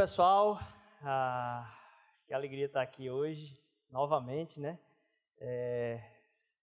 [0.00, 0.58] pessoal.
[1.02, 1.70] Ah,
[2.26, 3.54] que alegria estar aqui hoje,
[3.90, 4.78] novamente, né?
[5.38, 6.02] É,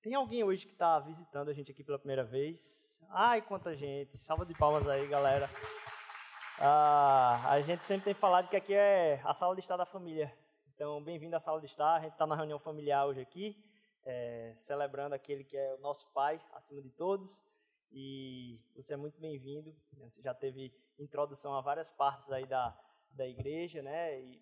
[0.01, 2.99] tem alguém hoje que está visitando a gente aqui pela primeira vez?
[3.11, 4.17] Ai, quanta gente!
[4.17, 5.47] Salva de palmas aí, galera.
[6.59, 10.35] Ah, a gente sempre tem falado que aqui é a sala de estar da família.
[10.73, 11.93] Então, bem-vindo à sala de estar.
[11.93, 13.55] A gente está na reunião familiar hoje aqui,
[14.03, 17.45] é, celebrando aquele que é o nosso Pai, acima de todos.
[17.91, 19.75] E você é muito bem-vindo.
[20.05, 22.75] Você já teve introdução a várias partes aí da,
[23.17, 24.19] da igreja, né?
[24.21, 24.41] E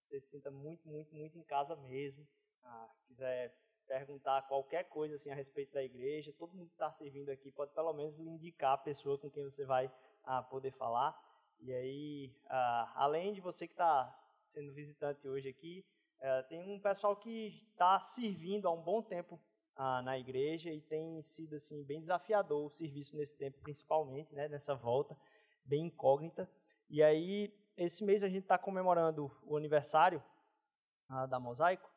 [0.00, 2.26] você se sinta muito, muito, muito em casa mesmo.
[2.62, 3.54] Ah, quiser
[3.86, 7.72] perguntar qualquer coisa assim a respeito da igreja, todo mundo que está servindo aqui pode
[7.72, 9.90] pelo menos lhe indicar a pessoa com quem você vai
[10.24, 11.18] ah, poder falar.
[11.60, 15.84] E aí, ah, além de você que está sendo visitante hoje aqui,
[16.20, 19.40] eh, tem um pessoal que está servindo há um bom tempo
[19.76, 24.48] ah, na igreja e tem sido assim bem desafiador o serviço nesse tempo, principalmente, né,
[24.48, 25.16] nessa volta
[25.64, 26.50] bem incógnita.
[26.90, 30.22] E aí, esse mês a gente está comemorando o aniversário
[31.08, 31.90] ah, da Mosaico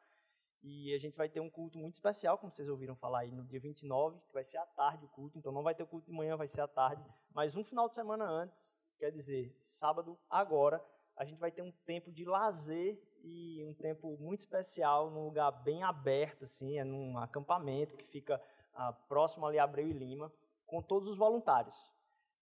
[0.63, 3.43] e a gente vai ter um culto muito especial, como vocês ouviram falar aí, no
[3.43, 6.05] dia 29, que vai ser à tarde o culto, então não vai ter o culto
[6.05, 10.15] de manhã, vai ser à tarde, mas um final de semana antes Quer dizer, sábado
[10.29, 10.79] agora
[11.17, 15.49] a gente vai ter um tempo de lazer e um tempo muito especial num lugar
[15.63, 18.39] bem aberto, assim, é num acampamento que fica
[18.75, 20.31] ah, próximo ali a Abreu e Lima,
[20.67, 21.75] com todos os voluntários.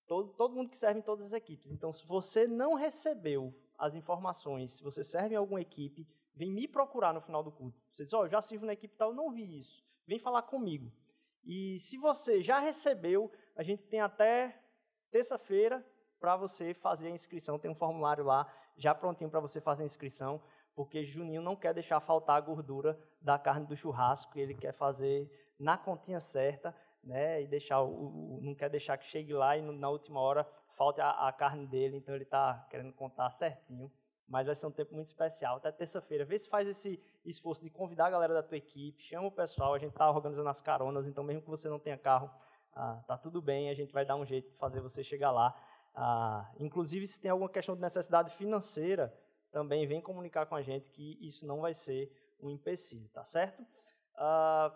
[0.10, 1.70] Todo, todo mundo que serve em todas as equipes.
[1.70, 6.68] Então, se você não recebeu as informações, se você serve em alguma equipe, vem me
[6.68, 7.80] procurar no final do culto.
[7.94, 9.86] Você diz, ó, oh, já sirvo na equipe tal, não vi isso.
[10.08, 10.92] Vem falar comigo.
[11.46, 14.60] E se você já recebeu, a gente tem até
[15.12, 15.86] terça-feira
[16.20, 17.60] para você fazer a inscrição.
[17.60, 20.42] Tem um formulário lá já prontinho para você fazer a inscrição,
[20.74, 25.30] porque Juninho não quer deixar faltar a gordura da carne do churrasco, ele quer fazer
[25.60, 27.42] na continha certa, né?
[27.42, 31.02] E deixar o, o não quer deixar que chegue lá e na última hora falte
[31.02, 33.92] a, a carne dele, então ele está querendo contar certinho.
[34.28, 35.58] Mas vai ser um tempo muito especial.
[35.58, 39.28] Até terça-feira, vê se faz esse esforço de convidar a galera da tua equipe, chama
[39.28, 42.30] o pessoal, a gente está organizando as caronas, então mesmo que você não tenha carro,
[42.74, 45.56] ah, tá tudo bem, a gente vai dar um jeito de fazer você chegar lá.
[45.96, 49.14] Ah, inclusive, se tem alguma questão de necessidade financeira,
[49.52, 53.66] também vem comunicar com a gente que isso não vai ser um empecilho, tá certo?
[54.16, 54.72] Ah,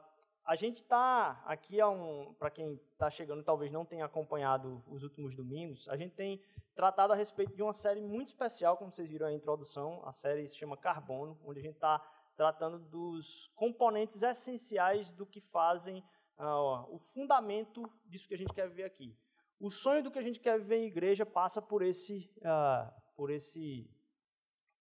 [0.45, 5.33] a gente está aqui, um, para quem está chegando talvez não tenha acompanhado os últimos
[5.35, 6.41] domingos, a gente tem
[6.75, 10.47] tratado a respeito de uma série muito especial, como vocês viram a introdução, a série
[10.47, 11.99] se chama Carbono, onde a gente está
[12.35, 16.03] tratando dos componentes essenciais do que fazem
[16.37, 19.15] ah, o fundamento disso que a gente quer ver aqui.
[19.59, 23.29] O sonho do que a gente quer viver em igreja passa por esse, uh, por
[23.29, 23.89] esse,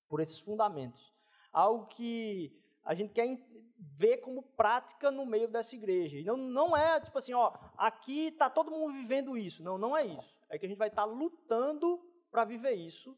[0.09, 1.15] por esses fundamentos.
[1.53, 3.39] Algo que a gente quer
[3.79, 6.19] ver como prática no meio dessa igreja.
[6.19, 9.63] E não, não é tipo assim, ó, aqui está todo mundo vivendo isso.
[9.63, 10.37] Não, não é isso.
[10.49, 12.01] É que a gente vai estar tá lutando
[12.31, 13.17] para viver isso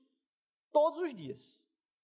[0.73, 1.61] todos os dias.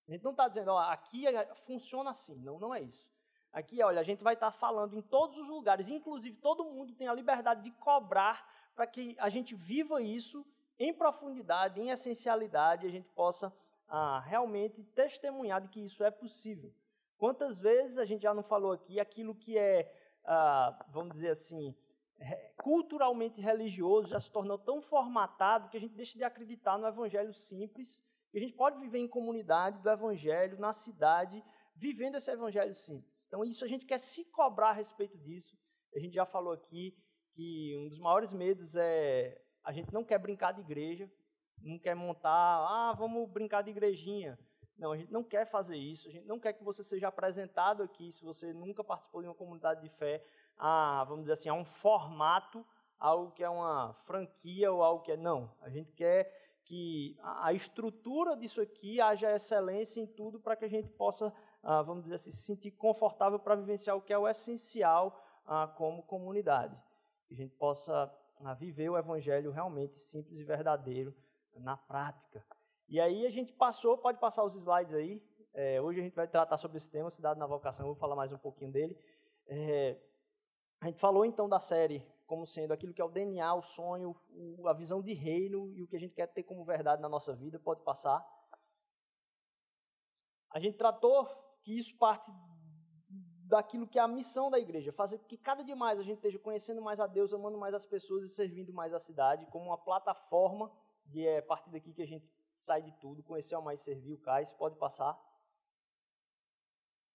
[0.09, 2.37] A gente não está dizendo, ó, aqui é, funciona assim.
[2.41, 3.09] Não, não é isso.
[3.53, 6.95] Aqui, olha, a gente vai estar tá falando em todos os lugares, inclusive todo mundo
[6.95, 10.47] tem a liberdade de cobrar para que a gente viva isso
[10.79, 13.53] em profundidade, em essencialidade, e a gente possa
[13.89, 16.73] ah, realmente testemunhar de que isso é possível.
[17.21, 19.93] Quantas vezes a gente já não falou aqui aquilo que é,
[20.25, 21.77] ah, vamos dizer assim,
[22.57, 27.35] culturalmente religioso já se tornou tão formatado que a gente deixa de acreditar no evangelho
[27.35, 31.45] simples, que a gente pode viver em comunidade do evangelho, na cidade,
[31.77, 33.27] vivendo esse evangelho simples.
[33.27, 35.55] Então, isso a gente quer se cobrar a respeito disso.
[35.95, 36.97] A gente já falou aqui
[37.35, 41.07] que um dos maiores medos é a gente não quer brincar de igreja,
[41.61, 44.39] não quer montar, ah, vamos brincar de igrejinha.
[44.81, 47.83] Não, a gente não quer fazer isso, a gente não quer que você seja apresentado
[47.83, 50.25] aqui, se você nunca participou de uma comunidade de fé,
[50.57, 52.67] a, vamos dizer assim, a um formato,
[52.99, 55.17] algo que é uma franquia ou algo que é.
[55.19, 56.35] Não, a gente quer
[56.65, 61.31] que a estrutura disso aqui haja excelência em tudo para que a gente possa,
[61.63, 65.69] ah, vamos dizer assim, se sentir confortável para vivenciar o que é o essencial ah,
[65.77, 66.75] como comunidade
[67.31, 68.13] que a gente possa
[68.45, 71.15] ah, viver o evangelho realmente simples e verdadeiro
[71.55, 72.45] na prática.
[72.91, 75.23] E aí a gente passou, pode passar os slides aí.
[75.55, 77.87] É, hoje a gente vai tratar sobre esse tema, cidade na vocação.
[77.87, 78.99] Eu vou falar mais um pouquinho dele.
[79.47, 79.97] É,
[80.81, 84.17] a gente falou então da série como sendo aquilo que é o DNA, o sonho,
[84.31, 87.09] o, a visão de reino e o que a gente quer ter como verdade na
[87.09, 87.61] nossa vida.
[87.61, 88.27] Pode passar.
[90.51, 91.27] A gente tratou
[91.63, 92.33] que isso parte
[93.47, 96.41] daquilo que é a missão da igreja, fazer que cada dia mais a gente esteja
[96.41, 99.79] conhecendo mais a Deus, amando mais as pessoas e servindo mais a cidade, como uma
[99.79, 100.73] plataforma
[101.07, 102.29] de é, partir daqui que a gente
[102.61, 105.19] sai de tudo, conhecer ao mais servir o cais, pode passar.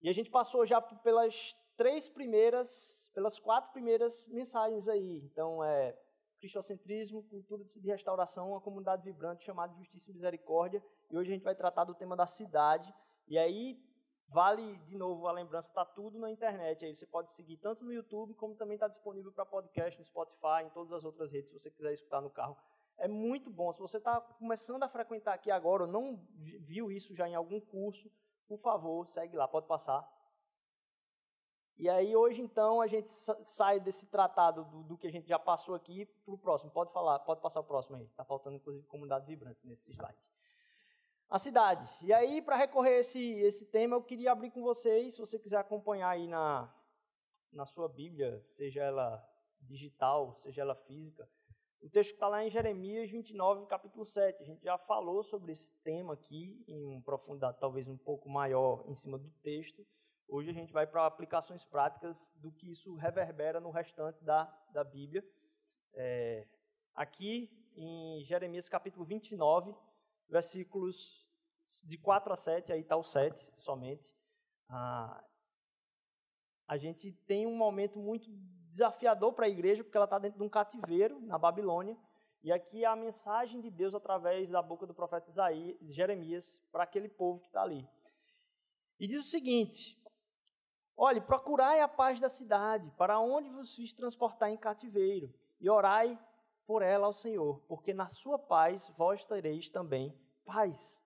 [0.02, 5.22] E a gente passou já pelas três primeiras, pelas quatro primeiras mensagens aí.
[5.24, 5.98] Então, é,
[6.40, 10.84] cristocentrismo, cultura de restauração, uma comunidade vibrante chamada Justiça e Misericórdia.
[11.10, 12.94] E hoje a gente vai tratar do tema da cidade.
[13.28, 13.80] E aí,
[14.28, 16.86] vale de novo a lembrança, está tudo na internet.
[16.86, 20.66] Aí você pode seguir tanto no YouTube, como também está disponível para podcast no Spotify,
[20.66, 22.58] em todas as outras redes, se você quiser escutar no carro.
[22.98, 23.74] É muito bom.
[23.74, 27.60] Se você está começando a frequentar aqui agora, ou não viu isso já em algum
[27.60, 28.10] curso,
[28.48, 30.08] por favor, segue lá, pode passar.
[31.78, 35.38] E aí hoje então a gente sai desse tratado do, do que a gente já
[35.38, 36.72] passou aqui para o próximo.
[36.72, 38.06] Pode falar, pode passar o próximo aí.
[38.06, 40.18] Está faltando inclusive comunidade vibrante nesse slide.
[41.30, 41.90] A cidade.
[42.02, 45.58] E aí para recorrer esse esse tema eu queria abrir com vocês, se você quiser
[45.58, 46.74] acompanhar aí na
[47.52, 49.26] na sua Bíblia, seja ela
[49.62, 51.28] digital, seja ela física.
[51.82, 54.42] O texto está lá em Jeremias 29, capítulo 7.
[54.42, 58.96] A gente já falou sobre esse tema aqui em profundidade talvez um pouco maior em
[58.96, 59.86] cima do texto.
[60.28, 64.84] Hoje a gente vai para aplicações práticas do que isso reverbera no restante da, da
[64.84, 65.24] Bíblia.
[65.94, 66.48] É,
[66.96, 69.76] aqui em Jeremias capítulo 29,
[70.28, 71.24] versículos
[71.86, 74.12] de 4 a 7, aí está o 7 somente.
[74.68, 75.24] Ah,
[76.68, 78.28] a gente tem um momento muito
[78.76, 81.98] desafiador para a igreja, porque ela está dentro de um cativeiro na Babilônia.
[82.44, 86.84] E aqui é a mensagem de Deus através da boca do profeta Isaías, Jeremias para
[86.84, 87.88] aquele povo que está ali.
[89.00, 89.98] E diz o seguinte:
[90.96, 96.20] Olhe, procurai a paz da cidade, para onde vos fiz transportar em cativeiro, e orai
[96.68, 100.14] por ela ao Senhor, porque na sua paz vós tereis também
[100.44, 101.02] paz.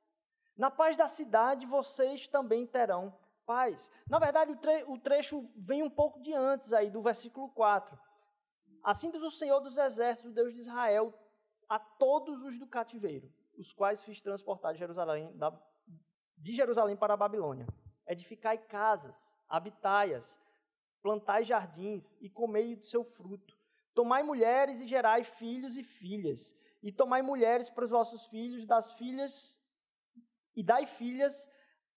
[0.58, 3.18] Na paz da cidade vocês também terão
[3.50, 3.92] paz.
[4.08, 7.98] Na verdade, o, tre o trecho vem um pouco de antes aí, do versículo 4.
[8.84, 11.12] Assim diz o Senhor dos Exércitos, Deus de Israel,
[11.68, 15.52] a todos os do cativeiro, os quais fiz transportar de Jerusalém, da,
[16.38, 17.66] de Jerusalém para a Babilônia.
[18.06, 20.40] Edificai casas, habitai-as,
[21.02, 23.58] plantai jardins e comei do seu fruto.
[23.96, 26.56] Tomai mulheres e gerai filhos e filhas.
[26.84, 29.60] E tomai mulheres para os vossos filhos, das filhas
[30.56, 31.50] e dai filhas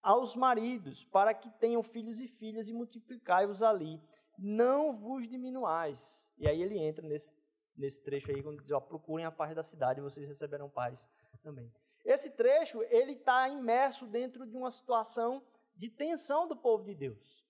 [0.03, 4.03] aos maridos, para que tenham filhos e filhas e multiplicai-vos ali.
[4.37, 6.31] Não vos diminuais.
[6.37, 7.35] E aí ele entra nesse,
[7.77, 11.07] nesse trecho aí, quando diz, ó, procurem a paz da cidade e vocês receberão paz
[11.43, 11.73] também.
[12.05, 15.43] Esse trecho, ele está imerso dentro de uma situação
[15.77, 17.43] de tensão do povo de Deus.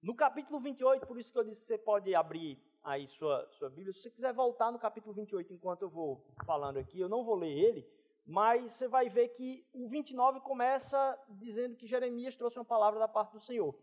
[0.00, 3.92] No capítulo 28, por isso que eu disse você pode abrir aí sua, sua Bíblia.
[3.92, 7.34] Se você quiser voltar no capítulo 28 enquanto eu vou falando aqui, eu não vou
[7.34, 7.86] ler ele,
[8.26, 13.08] mas você vai ver que o 29 começa dizendo que Jeremias trouxe uma palavra da
[13.08, 13.74] parte do Senhor.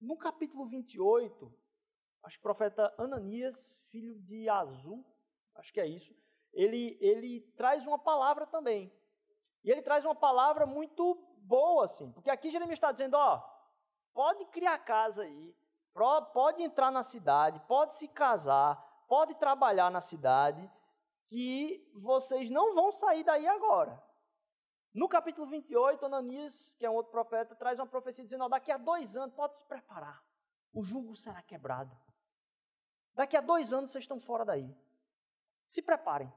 [0.00, 1.52] No capítulo 28,
[2.22, 5.04] acho que o profeta Ananias, filho de Azul,
[5.54, 6.14] acho que é isso,
[6.52, 8.92] ele, ele traz uma palavra também.
[9.64, 12.10] E ele traz uma palavra muito boa, assim.
[12.12, 13.42] Porque aqui Jeremias está dizendo, ó,
[14.14, 15.54] pode criar casa aí,
[16.32, 18.76] pode entrar na cidade, pode se casar,
[19.08, 20.70] pode trabalhar na cidade,
[21.28, 24.02] que vocês não vão sair daí agora.
[24.92, 28.72] No capítulo 28, Ananias, que é um outro profeta, traz uma profecia dizendo: ó, daqui
[28.72, 30.20] a dois anos, pode se preparar,
[30.72, 31.96] o jugo será quebrado.
[33.14, 34.76] Daqui a dois anos vocês estão fora daí.
[35.64, 36.32] Se preparem.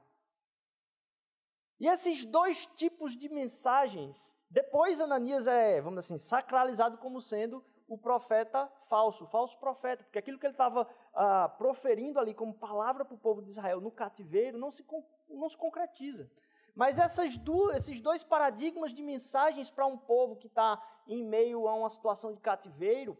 [1.80, 7.98] E esses dois tipos de mensagens depois Ananias é, vamos assim, sacralizado como sendo o
[7.98, 13.04] profeta falso, o falso profeta, porque aquilo que ele estava ah, proferindo ali como palavra
[13.04, 14.84] para o povo de Israel no cativeiro não se,
[15.28, 16.30] não se concretiza.
[16.74, 16.96] Mas
[17.38, 21.90] duas, esses dois paradigmas de mensagens para um povo que está em meio a uma
[21.90, 23.18] situação de cativeiro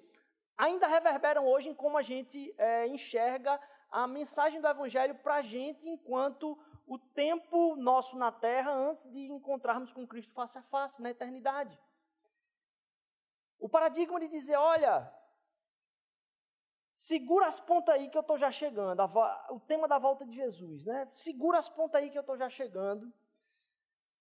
[0.56, 5.42] ainda reverberam hoje em como a gente é, enxerga a mensagem do Evangelho para a
[5.42, 11.02] gente enquanto o tempo nosso na terra antes de encontrarmos com Cristo face a face,
[11.02, 11.78] na eternidade.
[13.62, 14.94] O paradigma de dizer, olha,
[16.92, 19.00] segura as pontas aí que eu estou já chegando,
[19.50, 21.08] o tema da volta de Jesus, né?
[21.12, 23.12] Segura as pontas aí que eu estou já chegando.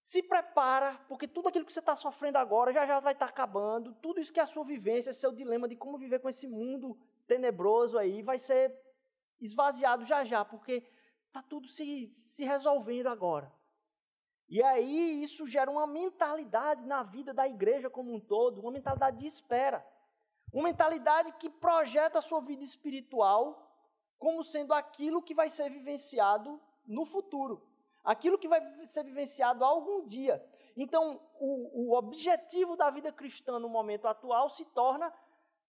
[0.01, 3.31] Se prepara, porque tudo aquilo que você está sofrendo agora já já vai estar tá
[3.31, 3.93] acabando.
[3.95, 6.97] Tudo isso que é a sua vivência, seu dilema de como viver com esse mundo
[7.27, 8.75] tenebroso aí, vai ser
[9.39, 10.83] esvaziado já já, porque
[11.31, 13.49] Está tudo se, se resolvendo agora.
[14.51, 19.19] E aí isso gera uma mentalidade na vida da igreja como um todo, uma mentalidade
[19.19, 19.81] de espera.
[20.51, 23.45] Uma mentalidade que projeta a sua vida espiritual
[24.19, 27.65] como sendo aquilo que vai ser vivenciado no futuro.
[28.03, 30.45] Aquilo que vai ser vivenciado algum dia.
[30.75, 35.13] Então, o, o objetivo da vida cristã no momento atual se torna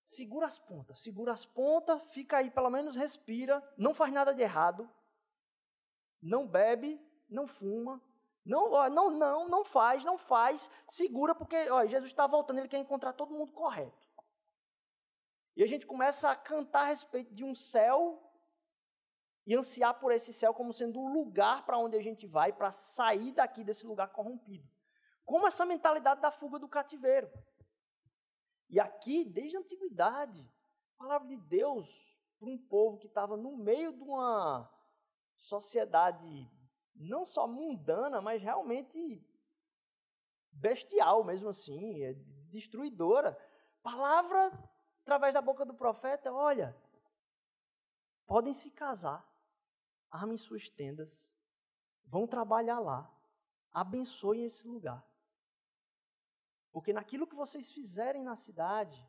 [0.02, 4.42] segura as pontas, segura as pontas, fica aí, pelo menos respira, não faz nada de
[4.42, 4.90] errado,
[6.20, 8.02] não bebe, não fuma,
[8.44, 12.78] não, não, não, não faz, não faz, segura, porque ó, Jesus está voltando, ele quer
[12.78, 14.06] encontrar todo mundo correto.
[15.56, 18.20] E a gente começa a cantar a respeito de um céu
[19.46, 22.70] e ansiar por esse céu como sendo o lugar para onde a gente vai para
[22.70, 24.68] sair daqui desse lugar corrompido.
[25.24, 27.30] Como essa mentalidade da fuga do cativeiro.
[28.68, 30.40] E aqui, desde a antiguidade,
[30.94, 34.68] a palavra de Deus para um povo que estava no meio de uma
[35.36, 36.50] sociedade
[36.94, 39.24] não só mundana, mas realmente
[40.50, 42.12] bestial mesmo assim, é
[42.50, 43.36] destruidora.
[43.82, 44.52] Palavra
[45.02, 46.76] através da boca do profeta, olha,
[48.26, 49.28] podem se casar,
[50.10, 51.34] armem suas tendas,
[52.04, 53.12] vão trabalhar lá,
[53.72, 55.04] abençoem esse lugar.
[56.70, 59.06] Porque naquilo que vocês fizerem na cidade,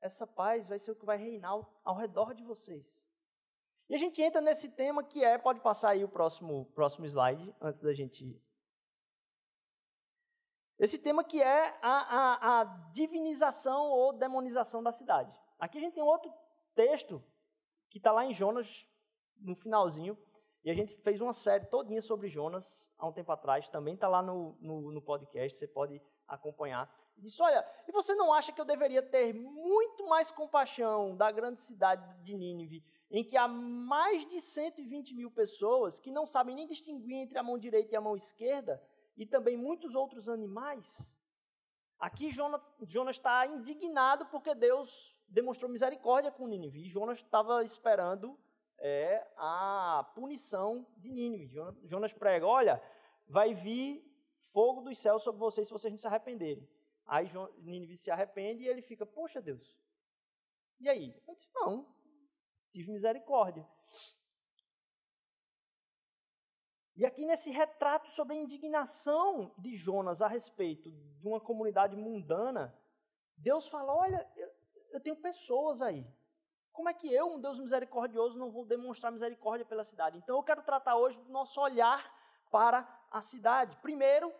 [0.00, 3.05] essa paz vai ser o que vai reinar ao, ao redor de vocês.
[3.88, 7.54] E a gente entra nesse tema que é, pode passar aí o próximo, próximo slide,
[7.60, 8.40] antes da gente.
[10.78, 15.32] Esse tema que é a, a, a divinização ou demonização da cidade.
[15.58, 16.32] Aqui a gente tem outro
[16.74, 17.22] texto
[17.88, 18.86] que está lá em Jonas,
[19.38, 20.18] no finalzinho,
[20.64, 24.08] e a gente fez uma série todinha sobre Jonas há um tempo atrás, também está
[24.08, 26.92] lá no, no, no, podcast, você pode acompanhar.
[27.16, 31.60] Disse, olha, e você não acha que eu deveria ter muito mais compaixão da grande
[31.60, 36.66] cidade de Nínive, em que há mais de 120 mil pessoas que não sabem nem
[36.66, 38.82] distinguir entre a mão direita e a mão esquerda,
[39.16, 40.86] e também muitos outros animais?
[41.98, 48.38] Aqui Jonas, Jonas está indignado porque Deus demonstrou misericórdia com Nínive, e Jonas estava esperando
[48.78, 51.58] é, a punição de Nínive.
[51.84, 52.82] Jonas prega, olha,
[53.26, 54.04] vai vir
[54.52, 56.68] fogo dos céus sobre vocês se vocês não se arrependerem.
[57.06, 59.76] Aí Nínive se arrepende e ele fica, poxa Deus,
[60.78, 61.14] e aí?
[61.26, 61.86] Eu disse, não,
[62.76, 63.66] tive misericórdia.
[66.94, 72.74] E aqui nesse retrato sobre a indignação de Jonas a respeito de uma comunidade mundana,
[73.36, 74.50] Deus fala: olha, eu,
[74.92, 76.06] eu tenho pessoas aí.
[76.72, 80.18] Como é que eu, um Deus misericordioso, não vou demonstrar misericórdia pela cidade?
[80.18, 82.14] Então eu quero tratar hoje do nosso olhar
[82.50, 83.76] para a cidade.
[83.78, 84.30] Primeiro,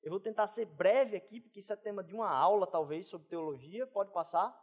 [0.00, 3.26] eu vou tentar ser breve aqui, porque isso é tema de uma aula, talvez, sobre
[3.26, 4.56] teologia, pode passar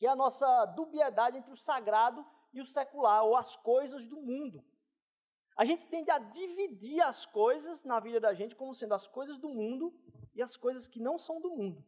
[0.00, 4.16] que é a nossa dubiedade entre o sagrado e o secular, ou as coisas do
[4.16, 4.64] mundo.
[5.54, 9.36] A gente tende a dividir as coisas na vida da gente como sendo as coisas
[9.36, 9.94] do mundo
[10.34, 11.84] e as coisas que não são do mundo.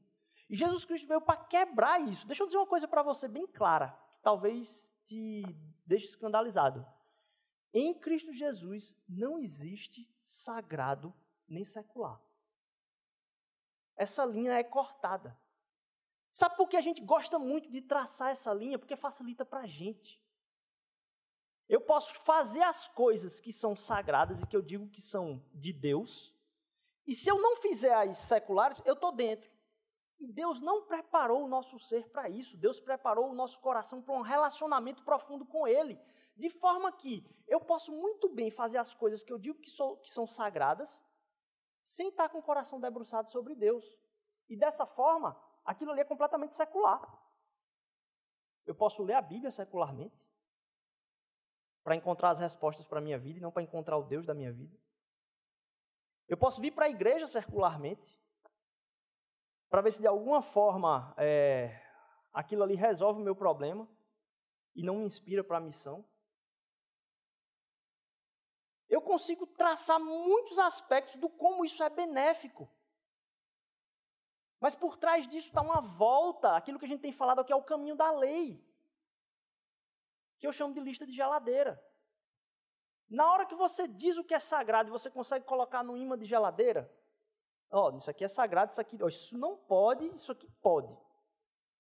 [0.46, 2.26] E Jesus Cristo veio para quebrar isso.
[2.26, 5.42] Deixa eu dizer uma coisa para você bem clara, que talvez te
[5.86, 6.86] deixe escandalizado.
[7.72, 11.14] Em Cristo Jesus não existe sagrado
[11.48, 12.20] nem secular.
[13.96, 15.34] Essa linha é cortada.
[16.32, 18.78] Sabe por que a gente gosta muito de traçar essa linha?
[18.78, 20.20] Porque facilita para a gente.
[21.68, 25.72] Eu posso fazer as coisas que são sagradas e que eu digo que são de
[25.72, 26.34] Deus,
[27.06, 29.50] e se eu não fizer as seculares, eu estou dentro.
[30.18, 32.56] E Deus não preparou o nosso ser para isso.
[32.56, 35.98] Deus preparou o nosso coração para um relacionamento profundo com Ele.
[36.36, 39.96] De forma que eu posso muito bem fazer as coisas que eu digo que, sou,
[39.96, 41.04] que são sagradas,
[41.82, 43.84] sem estar com o coração debruçado sobre Deus.
[44.48, 47.00] E dessa forma, aquilo ali é completamente secular.
[48.66, 50.24] Eu posso ler a Bíblia secularmente
[51.82, 54.34] para encontrar as respostas para a minha vida e não para encontrar o Deus da
[54.34, 54.76] minha vida.
[56.28, 58.20] Eu posso vir para a igreja secularmente
[59.68, 61.80] para ver se de alguma forma é,
[62.32, 63.88] aquilo ali resolve o meu problema
[64.74, 66.04] e não me inspira para a missão.
[68.88, 72.70] Eu consigo traçar muitos aspectos do como isso é benéfico.
[74.62, 77.56] Mas por trás disso está uma volta, aquilo que a gente tem falado aqui é
[77.56, 78.64] o caminho da lei,
[80.38, 81.84] que eu chamo de lista de geladeira.
[83.10, 86.16] Na hora que você diz o que é sagrado e você consegue colocar no imã
[86.16, 86.88] de geladeira,
[87.72, 90.96] ó, oh, isso aqui é sagrado, isso aqui, oh, isso não pode, isso aqui pode.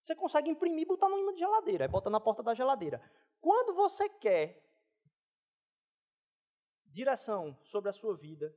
[0.00, 3.00] Você consegue imprimir e botar no imã de geladeira, aí bota na porta da geladeira.
[3.40, 4.60] Quando você quer
[6.86, 8.52] direção sobre a sua vida,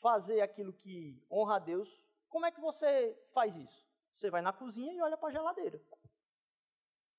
[0.00, 2.02] fazer aquilo que honra a Deus,
[2.34, 3.88] como é que você faz isso?
[4.12, 5.80] Você vai na cozinha e olha para a geladeira.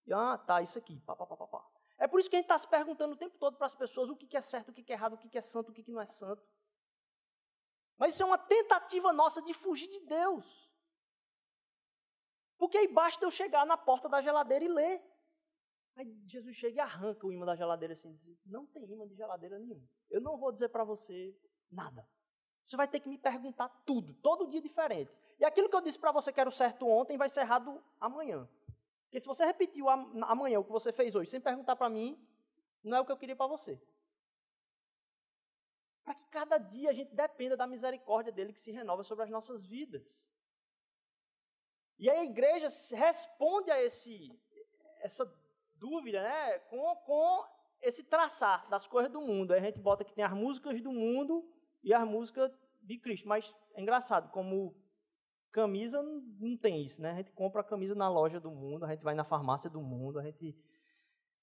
[0.06, 1.00] E, ah, tá, isso aqui.
[1.06, 1.66] Pá, pá, pá, pá.
[1.98, 4.10] É por isso que a gente está se perguntando o tempo todo para as pessoas
[4.10, 6.02] o que é certo, o que é errado, o que é santo, o que não
[6.02, 6.46] é santo.
[7.98, 10.70] Mas isso é uma tentativa nossa de fugir de Deus.
[12.58, 15.02] Porque aí basta eu chegar na porta da geladeira e ler.
[15.96, 19.16] Aí Jesus chega e arranca o imã da geladeira assim diz: Não tem imã de
[19.16, 19.82] geladeira nenhum.
[20.10, 21.34] Eu não vou dizer para você
[21.72, 22.06] nada.
[22.66, 25.12] Você vai ter que me perguntar tudo, todo dia diferente.
[25.40, 27.84] E aquilo que eu disse para você que era o certo ontem vai ser errado
[28.00, 28.50] amanhã.
[29.04, 32.20] Porque se você repetiu amanhã o que você fez hoje sem perguntar para mim,
[32.84, 33.80] não é o que eu queria para você.
[36.04, 39.30] Para que cada dia a gente dependa da misericórdia dele que se renova sobre as
[39.30, 40.32] nossas vidas.
[42.00, 44.38] E a igreja responde a esse,
[45.00, 45.32] essa
[45.76, 47.46] dúvida né, com, com
[47.82, 49.54] esse traçar das coisas do mundo.
[49.54, 51.48] Aí a gente bota que tem as músicas do mundo
[51.86, 52.52] e as músicas
[52.82, 53.28] de Cristo.
[53.28, 54.76] Mas é engraçado, como
[55.52, 57.12] camisa não tem isso, né?
[57.12, 59.82] A gente compra a camisa na loja do mundo, a gente vai na farmácia do
[59.82, 60.54] mundo, a gente,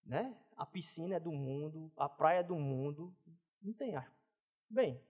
[0.05, 0.37] né?
[0.57, 3.17] A piscina é do mundo, a praia é do mundo,
[3.63, 3.95] não tem.
[4.69, 5.01] Bem,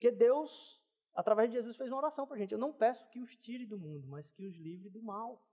[0.00, 0.80] porque Deus,
[1.14, 2.52] através de Jesus, fez uma oração para a gente.
[2.52, 5.46] Eu não peço que os tire do mundo, mas que os livre do mal.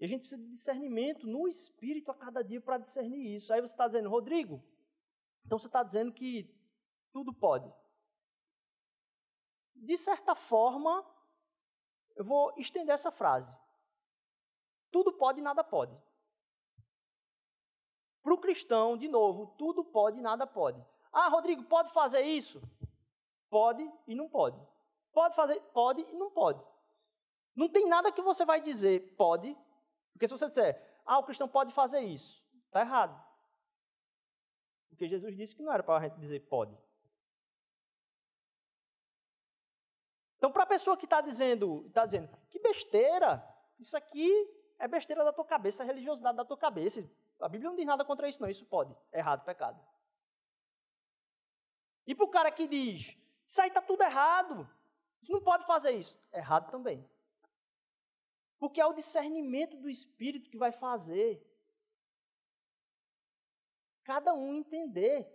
[0.00, 3.52] E a gente precisa de discernimento no espírito a cada dia para discernir isso.
[3.52, 4.64] Aí você está dizendo, Rodrigo,
[5.44, 6.50] então você está dizendo que
[7.12, 7.70] tudo pode.
[9.76, 11.04] De certa forma,
[12.16, 13.54] eu vou estender essa frase.
[14.90, 15.94] Tudo pode e nada pode.
[18.22, 20.82] Para o cristão, de novo, tudo pode e nada pode.
[21.12, 22.62] Ah, Rodrigo, pode fazer isso?
[23.50, 24.58] Pode e não pode.
[25.12, 26.64] Pode fazer, pode e não pode.
[27.54, 29.56] Não tem nada que você vai dizer pode
[30.12, 33.18] porque se você disser, ah, o cristão pode fazer isso, está errado.
[34.88, 36.76] Porque Jesus disse que não era para a gente dizer pode.
[40.36, 43.46] Então, para a pessoa que está dizendo, está dizendo, que besteira,
[43.78, 44.48] isso aqui
[44.78, 47.06] é besteira da tua cabeça, é religiosidade da tua cabeça.
[47.38, 48.48] A Bíblia não diz nada contra isso, não.
[48.48, 48.96] Isso pode.
[49.12, 49.78] Errado, pecado.
[52.06, 54.68] E para o cara que diz, isso aí está tudo errado,
[55.22, 56.18] você não pode fazer isso.
[56.32, 57.06] Errado também.
[58.60, 61.44] Porque é o discernimento do Espírito que vai fazer
[64.04, 65.26] cada um entender.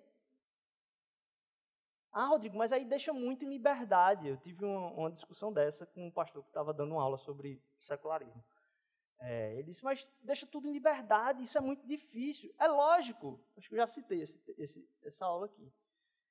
[2.11, 4.27] Ah, Rodrigo, mas aí deixa muito em liberdade.
[4.27, 8.43] Eu tive uma, uma discussão dessa com um pastor que estava dando aula sobre secularismo.
[9.19, 12.53] É, ele disse, mas deixa tudo em liberdade, isso é muito difícil.
[12.59, 15.71] É lógico, acho que eu já citei esse, esse, essa aula aqui.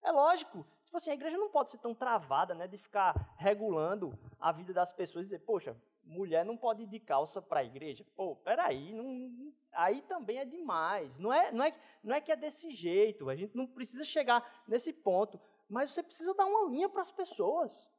[0.03, 4.17] É lógico, tipo assim, a igreja não pode ser tão travada, né, de ficar regulando
[4.39, 7.65] a vida das pessoas e dizer, poxa, mulher não pode ir de calça para a
[7.65, 8.05] igreja.
[8.15, 11.19] Pô, peraí, não, aí também é demais.
[11.19, 14.65] Não é, não, é, não é que é desse jeito, a gente não precisa chegar
[14.69, 17.91] nesse ponto, mas você precisa dar uma linha para as pessoas.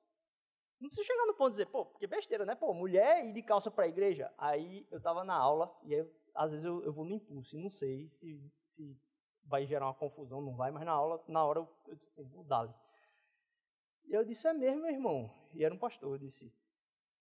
[0.80, 2.54] Não precisa chegar no ponto de dizer, pô, que besteira, né?
[2.54, 4.32] Pô, mulher ir de calça para a igreja.
[4.38, 7.60] Aí eu estava na aula, e aí, às vezes eu, eu vou no impulso, e
[7.62, 9.00] não sei se, se
[9.46, 12.30] vai gerar uma confusão, não vai, mas na aula, na hora eu, eu disse assim,
[12.30, 12.74] vou dar.
[14.06, 15.32] E eu disse, é mesmo, meu irmão.
[15.54, 16.54] E era um pastor, eu disse,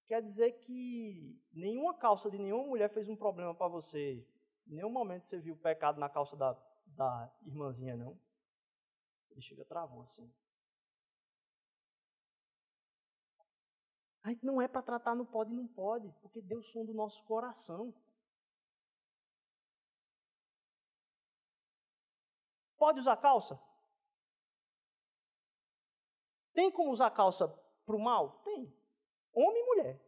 [0.07, 4.27] quer dizer que nenhuma calça de nenhuma mulher fez um problema para você.
[4.67, 8.19] Em nenhum momento você viu pecado na calça da, da irmãzinha, não?
[9.31, 10.31] Ele chega travou assim.
[14.23, 16.95] A gente não é para tratar no pode e não pode, porque Deus som do
[16.95, 17.95] nosso coração.
[22.79, 23.61] Pode usar calça?
[26.55, 27.49] Tem como usar calça
[27.85, 28.41] para o mal?
[28.45, 28.84] Tem.
[29.35, 30.01] Homem e mulher.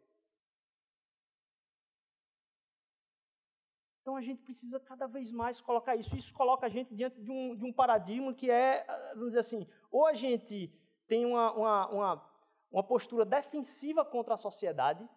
[4.01, 6.17] Então a gente precisa cada vez mais colocar isso.
[6.17, 9.67] Isso coloca a gente diante de um, de um paradigma que é, vamos dizer assim,
[9.91, 10.73] ou a gente
[11.09, 12.31] tem uma, uma, uma,
[12.71, 15.09] uma postura defensiva contra a sociedade,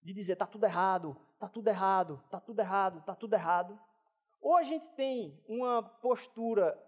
[0.00, 3.80] de dizer está tudo errado, está tudo errado, está tudo errado, está tudo errado.
[4.40, 6.80] Ou a gente tem uma postura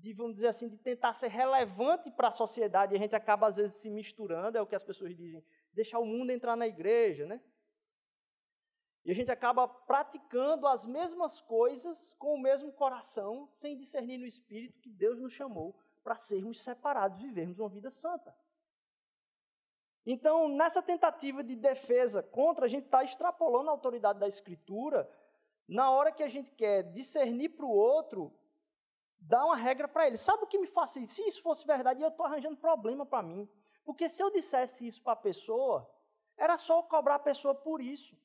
[0.00, 3.46] de, vamos dizer assim, de tentar ser relevante para a sociedade, e a gente acaba,
[3.46, 6.66] às vezes, se misturando, é o que as pessoas dizem, deixar o mundo entrar na
[6.66, 7.40] igreja, né?
[9.04, 14.26] E a gente acaba praticando as mesmas coisas com o mesmo coração, sem discernir no
[14.26, 18.34] Espírito que Deus nos chamou para sermos separados, vivermos uma vida santa.
[20.04, 25.10] Então, nessa tentativa de defesa contra, a gente está extrapolando a autoridade da Escritura,
[25.68, 28.34] na hora que a gente quer discernir para o outro
[29.20, 30.16] dá uma regra para ele.
[30.16, 31.12] Sabe o que me facilita?
[31.12, 33.48] Se isso fosse verdade, eu estou arranjando problema para mim.
[33.84, 35.88] Porque se eu dissesse isso para a pessoa,
[36.36, 38.16] era só cobrar a pessoa por isso.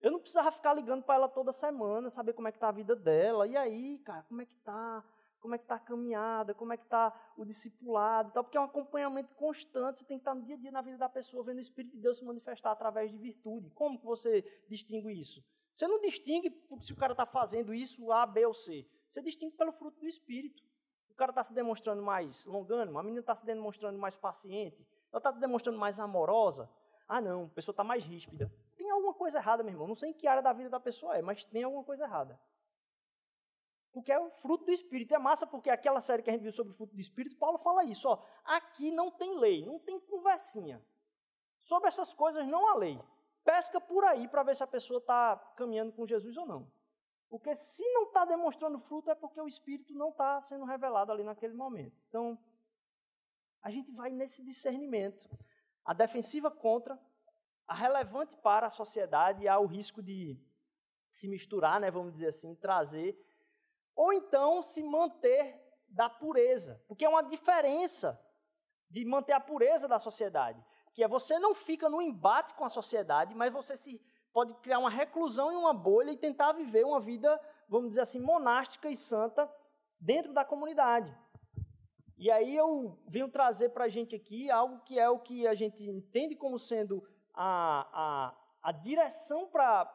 [0.00, 2.72] Eu não precisava ficar ligando para ela toda semana, saber como é que está a
[2.72, 3.46] vida dela.
[3.46, 5.04] E aí, cara, como é que está?
[5.40, 6.54] Como é que está a caminhada?
[6.54, 8.32] Como é que está o discipulado?
[8.32, 10.00] Tal, porque é um acompanhamento constante.
[10.00, 11.94] Você tem que estar no dia a dia na vida da pessoa, vendo o Espírito
[11.94, 13.70] de Deus se manifestar através de virtude.
[13.70, 15.44] Como que você distingue isso?
[15.72, 18.84] Você não distingue se o cara está fazendo isso A, B ou C.
[19.08, 20.62] Você distingue pelo fruto do Espírito.
[21.10, 25.18] O cara está se demonstrando mais longânimo, a menina está se demonstrando mais paciente, ela
[25.18, 26.70] está se demonstrando mais amorosa.
[27.08, 28.52] Ah, não, a pessoa está mais ríspida.
[28.76, 29.88] Tem alguma coisa errada, meu irmão.
[29.88, 32.38] Não sei em que área da vida da pessoa é, mas tem alguma coisa errada.
[33.92, 35.14] Porque é o fruto do Espírito.
[35.14, 37.58] É massa porque aquela série que a gente viu sobre o fruto do Espírito, Paulo
[37.58, 38.08] fala isso.
[38.08, 40.84] Ó, aqui não tem lei, não tem conversinha.
[41.58, 43.00] Sobre essas coisas não há lei.
[43.42, 46.70] Pesca por aí para ver se a pessoa está caminhando com Jesus ou não.
[47.28, 51.22] Porque se não está demonstrando fruto, é porque o Espírito não está sendo revelado ali
[51.22, 51.96] naquele momento.
[52.08, 52.38] Então,
[53.62, 55.28] a gente vai nesse discernimento.
[55.84, 56.98] A defensiva contra,
[57.66, 60.40] a relevante para a sociedade, há o risco de
[61.10, 63.18] se misturar, né, vamos dizer assim, trazer,
[63.94, 68.20] ou então se manter da pureza, porque é uma diferença
[68.90, 70.62] de manter a pureza da sociedade,
[70.94, 73.98] que é você não fica no embate com a sociedade, mas você se
[74.32, 78.20] pode criar uma reclusão em uma bolha e tentar viver uma vida, vamos dizer assim,
[78.20, 79.50] monástica e santa
[80.00, 81.14] dentro da comunidade.
[82.16, 85.54] E aí eu venho trazer para a gente aqui algo que é o que a
[85.54, 89.88] gente entende como sendo a, a, a direção para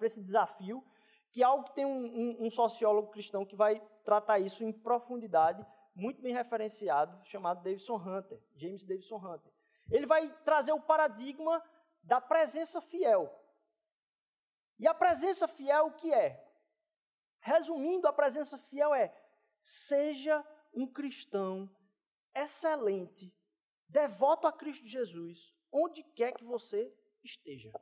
[0.00, 0.84] esse desafio,
[1.30, 4.72] que é algo que tem um, um, um sociólogo cristão que vai tratar isso em
[4.72, 9.52] profundidade, muito bem referenciado, chamado Davidson Hunter, James Davidson Hunter.
[9.90, 11.62] Ele vai trazer o paradigma
[12.04, 13.32] da presença fiel.
[14.78, 16.42] E a presença fiel o que é?
[17.40, 19.14] Resumindo, a presença fiel é:
[19.58, 21.70] seja um cristão
[22.34, 23.32] excelente,
[23.88, 27.72] devoto a Cristo Jesus, onde quer que você esteja.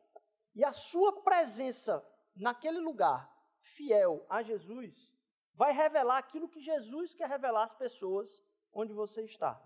[0.55, 2.07] E a sua presença
[2.37, 3.31] naquele lugar,
[3.61, 5.13] fiel a Jesus,
[5.55, 9.61] vai revelar aquilo que Jesus quer revelar às pessoas onde você está.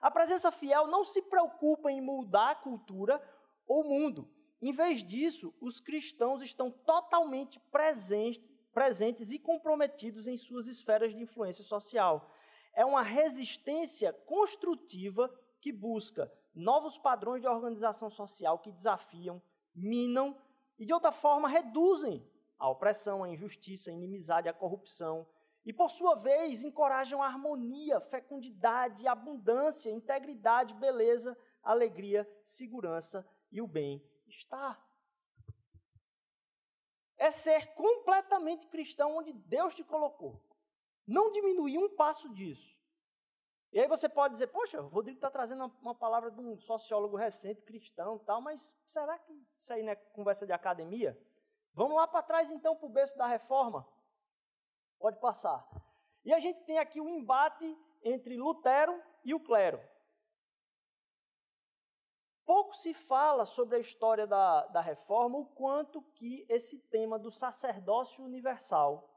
[0.00, 3.20] A presença fiel não se preocupa em mudar a cultura
[3.66, 4.28] ou mundo.
[4.60, 11.22] Em vez disso, os cristãos estão totalmente presentes, presentes e comprometidos em suas esferas de
[11.22, 12.30] influência social.
[12.72, 19.42] É uma resistência construtiva que busca novos padrões de organização social que desafiam,
[19.74, 20.36] minam
[20.78, 22.26] e, de outra forma, reduzem
[22.58, 25.26] a opressão, a injustiça, a inimizade, a corrupção.
[25.64, 33.66] E, por sua vez, encorajam a harmonia, fecundidade, abundância, integridade, beleza, alegria, segurança e o
[33.66, 34.82] bem-estar.
[37.16, 40.42] É ser completamente cristão onde Deus te colocou.
[41.06, 42.76] Não diminuir um passo disso.
[43.72, 46.58] E aí você pode dizer, poxa, o Rodrigo está trazendo uma, uma, palavra de um
[46.58, 51.18] sociólogo recente, cristão tal, mas será que isso aí não é conversa de academia?
[51.74, 53.86] Vamos lá para trás então para o berço da reforma.
[54.98, 55.66] Pode passar.
[56.24, 59.80] E a gente tem aqui o embate entre Lutero e o clero.
[62.46, 67.30] Pouco se fala sobre a história da, da reforma, o quanto que esse tema do
[67.30, 69.12] sacerdócio universal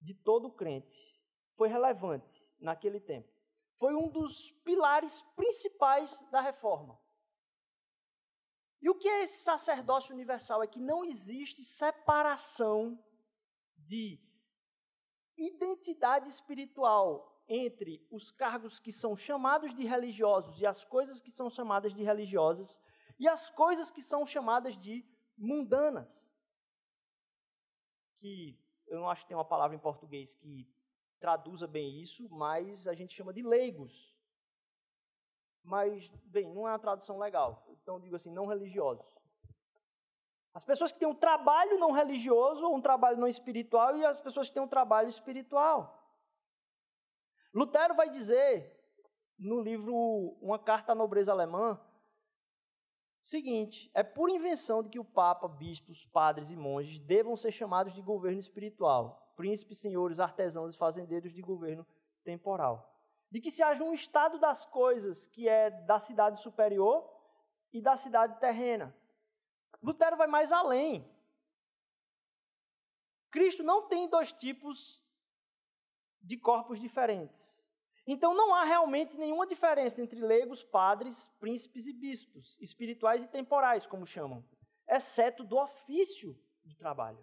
[0.00, 1.22] de todo crente
[1.54, 3.28] foi relevante naquele tempo.
[3.76, 6.98] Foi um dos pilares principais da reforma.
[8.80, 10.62] E o que é esse sacerdócio universal?
[10.62, 12.98] É que não existe separação
[13.76, 14.18] de
[15.36, 21.48] identidade espiritual entre os cargos que são chamados de religiosos e as coisas que são
[21.48, 22.80] chamadas de religiosas
[23.18, 25.04] e as coisas que são chamadas de
[25.36, 26.30] mundanas.
[28.16, 30.68] Que eu não acho que tem uma palavra em português que
[31.18, 34.16] traduza bem isso, mas a gente chama de leigos.
[35.62, 37.66] Mas, bem, não é uma tradução legal.
[37.70, 39.18] Então, digo assim, não religiosos.
[40.54, 44.48] As pessoas que têm um trabalho não religioso um trabalho não espiritual e as pessoas
[44.48, 45.97] que têm um trabalho espiritual.
[47.58, 48.72] Lutero vai dizer
[49.36, 49.92] no livro
[50.40, 51.80] Uma Carta à Nobreza Alemã
[53.24, 57.92] seguinte: é por invenção de que o Papa, bispos, padres e monges devam ser chamados
[57.92, 61.84] de governo espiritual, príncipes, senhores, artesãos e fazendeiros de governo
[62.22, 62.96] temporal.
[63.28, 67.12] De que se haja um estado das coisas que é da cidade superior
[67.72, 68.96] e da cidade terrena.
[69.82, 71.12] Lutero vai mais além.
[73.32, 75.02] Cristo não tem dois tipos
[76.22, 77.66] de corpos diferentes.
[78.06, 83.86] Então não há realmente nenhuma diferença entre leigos, padres, príncipes e bispos, espirituais e temporais,
[83.86, 84.42] como chamam,
[84.88, 87.22] exceto do ofício do trabalho.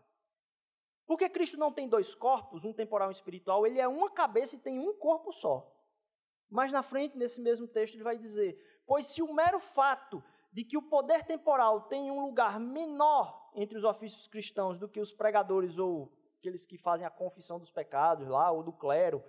[1.07, 4.55] Porque Cristo não tem dois corpos, um temporal e um espiritual, ele é uma cabeça
[4.55, 5.71] e tem um corpo só.
[6.49, 10.63] Mas na frente, nesse mesmo texto, ele vai dizer: Pois se o mero fato de
[10.63, 15.11] que o poder temporal tem um lugar menor entre os ofícios cristãos do que os
[15.11, 16.11] pregadores ou
[16.45, 19.23] aqueles que fazem a confissão dos pecados lá, ou do clero.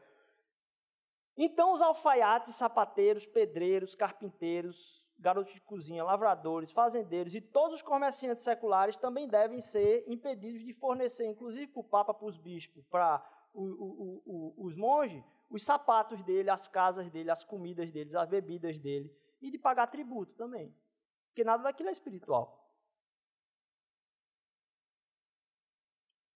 [1.37, 8.45] Então os alfaiates, sapateiros, pedreiros, carpinteiros, garotos de cozinha, lavradores, fazendeiros e todos os comerciantes
[8.45, 13.25] seculares também devem ser impedidos de fornecer, inclusive para o Papa, para os bispos, para
[13.55, 19.51] os monges, os sapatos dele, as casas dele, as comidas deles, as bebidas dele, e
[19.51, 20.75] de pagar tributo também.
[21.29, 22.66] Porque nada daquilo é espiritual.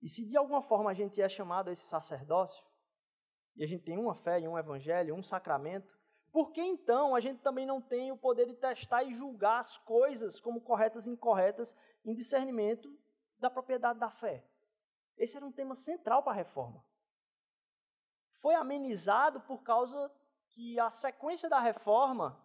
[0.03, 2.65] E se de alguma forma a gente é chamado a esse sacerdócio,
[3.57, 5.99] e a gente tem uma fé e um evangelho, um sacramento,
[6.33, 9.77] por que então a gente também não tem o poder de testar e julgar as
[9.79, 12.89] coisas como corretas e incorretas em discernimento
[13.39, 14.47] da propriedade da fé?
[15.17, 16.85] Esse era um tema central para a reforma.
[18.41, 20.11] Foi amenizado por causa
[20.49, 22.41] que a sequência da reforma,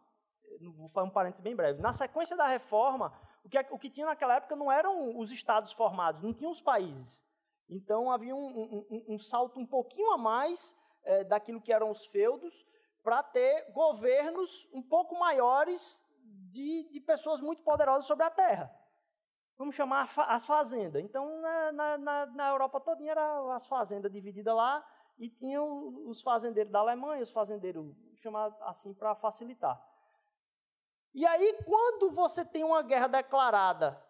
[0.75, 1.81] vou fazer um parênteses bem breve.
[1.81, 3.13] Na sequência da reforma,
[3.43, 6.61] o que, o que tinha naquela época não eram os estados formados, não tinham os
[6.61, 7.23] países.
[7.69, 12.05] Então havia um, um, um salto um pouquinho a mais é, daquilo que eram os
[12.05, 12.65] feudos,
[13.03, 16.03] para ter governos um pouco maiores
[16.51, 18.73] de, de, pessoas muito poderosas sobre a terra.
[19.57, 21.03] Vamos chamar as fazendas.
[21.03, 24.83] Então, na, na, na Europa toda eram as fazendas divididas lá,
[25.17, 29.81] e tinham os fazendeiros da Alemanha, os fazendeiros, chamar assim para facilitar.
[31.13, 34.03] E aí, quando você tem uma guerra declarada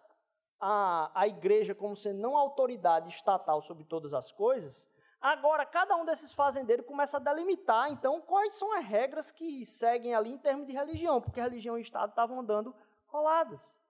[0.68, 4.90] à, à igreja como sendo não autoridade estatal sobre todas as coisas,
[5.22, 10.14] Agora, cada um desses fazendeiros começa a delimitar, então, quais são as regras que seguem
[10.14, 12.76] ali em termos de religião, porque religião e Estado estavam andando
[13.08, 13.82] coladas.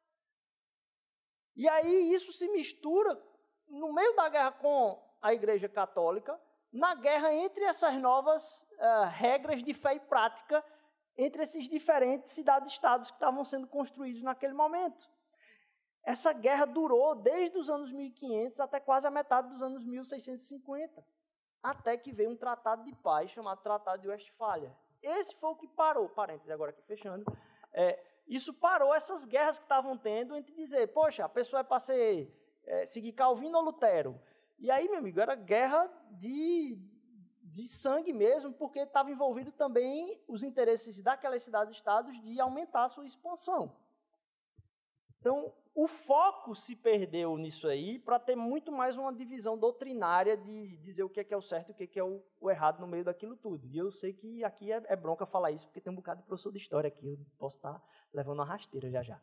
[1.54, 3.22] E aí isso se mistura
[3.68, 6.40] no meio da guerra com a Igreja Católica,
[6.72, 10.64] na guerra entre essas novas uh, regras de fé e prática
[11.18, 15.10] entre esses diferentes cidades-estados que estavam sendo construídos naquele momento.
[16.06, 21.04] Essa guerra durou desde os anos 1500 até quase a metade dos anos 1650
[21.66, 24.72] até que veio um tratado de paz chamado Tratado de Westfália.
[25.02, 27.26] Esse foi o que parou, parênteses agora aqui fechando,
[27.74, 31.80] é, isso parou essas guerras que estavam tendo entre dizer, poxa, a pessoa é para
[31.80, 32.32] ser,
[32.66, 34.20] é, seguir Calvino ou Lutero.
[34.60, 36.80] E aí, meu amigo, era guerra de,
[37.42, 43.06] de sangue mesmo, porque estava envolvido também os interesses daquelas cidades-estados de aumentar a sua
[43.06, 43.76] expansão.
[45.20, 50.78] Então, o foco se perdeu nisso aí para ter muito mais uma divisão doutrinária de
[50.78, 52.24] dizer o que é, que é o certo e o que é, que é o,
[52.40, 53.68] o, errado no meio daquilo tudo.
[53.68, 56.28] E eu sei que aqui é, é, bronca falar isso, porque tem um bocado de
[56.28, 57.84] professor de história aqui, eu posso estar
[58.14, 59.22] levando uma rasteira já já.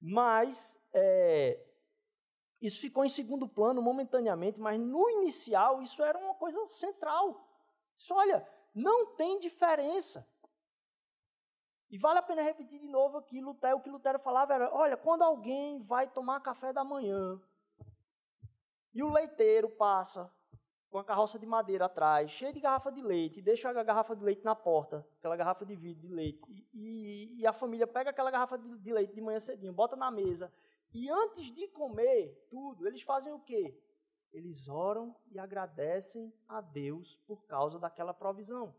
[0.00, 1.62] Mas é,
[2.62, 7.46] isso ficou em segundo plano momentaneamente, mas no inicial isso era uma coisa central.
[7.94, 10.26] Isso, olha, não tem diferença.
[11.90, 14.96] E vale a pena repetir de novo aqui, Lutero, o que Lutero falava era, olha,
[14.96, 17.40] quando alguém vai tomar café da manhã
[18.94, 20.32] e o leiteiro passa
[20.88, 24.24] com a carroça de madeira atrás, cheia de garrafa de leite, deixa a garrafa de
[24.24, 28.30] leite na porta, aquela garrafa de vidro de leite, e, e a família pega aquela
[28.30, 30.52] garrafa de, de leite de manhã cedinho, bota na mesa,
[30.92, 33.76] e antes de comer tudo, eles fazem o quê?
[34.32, 38.74] Eles oram e agradecem a Deus por causa daquela provisão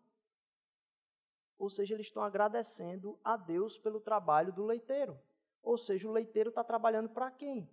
[1.62, 5.16] ou seja, eles estão agradecendo a Deus pelo trabalho do leiteiro.
[5.62, 7.70] Ou seja, o leiteiro está trabalhando para quem?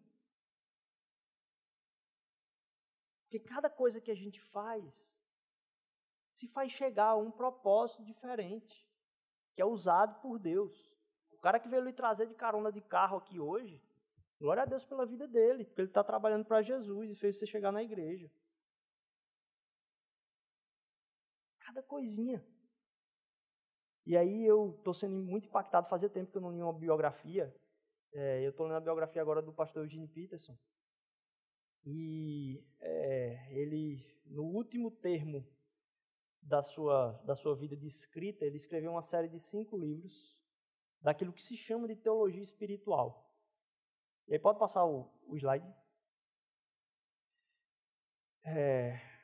[3.22, 5.10] Porque cada coisa que a gente faz
[6.28, 8.86] se faz chegar a um propósito diferente,
[9.54, 10.94] que é usado por Deus.
[11.30, 13.82] O cara que veio lhe trazer de carona de carro aqui hoje,
[14.38, 17.46] glória a Deus pela vida dele, porque ele está trabalhando para Jesus e fez você
[17.46, 18.30] chegar na igreja.
[21.58, 22.44] Cada coisinha.
[24.08, 27.54] E aí eu estou sendo muito impactado, fazia tempo que eu não li uma biografia.
[28.14, 30.56] É, eu estou lendo a biografia agora do pastor Eugene Peterson.
[31.84, 35.46] E é, ele, no último termo
[36.40, 40.40] da sua, da sua vida de escrita, ele escreveu uma série de cinco livros
[41.02, 43.30] daquilo que se chama de teologia espiritual.
[44.26, 45.70] E aí pode passar o, o slide?
[48.42, 49.17] É,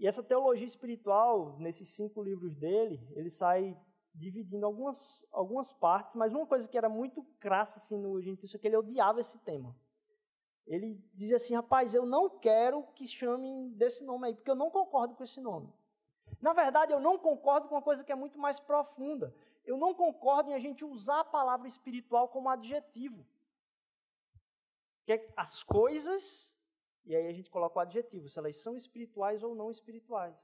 [0.00, 3.78] e essa teologia espiritual, nesses cinco livros dele, ele sai
[4.14, 8.58] dividindo algumas, algumas partes, mas uma coisa que era muito crassa assim, no Gente é
[8.58, 9.76] que ele odiava esse tema.
[10.66, 14.70] Ele dizia assim, rapaz, eu não quero que chamem desse nome aí, porque eu não
[14.70, 15.70] concordo com esse nome.
[16.40, 19.34] Na verdade, eu não concordo com uma coisa que é muito mais profunda.
[19.66, 23.26] Eu não concordo em a gente usar a palavra espiritual como adjetivo.
[25.04, 26.56] Que as coisas
[27.04, 30.36] e aí a gente coloca o adjetivo, se elas são espirituais ou não espirituais.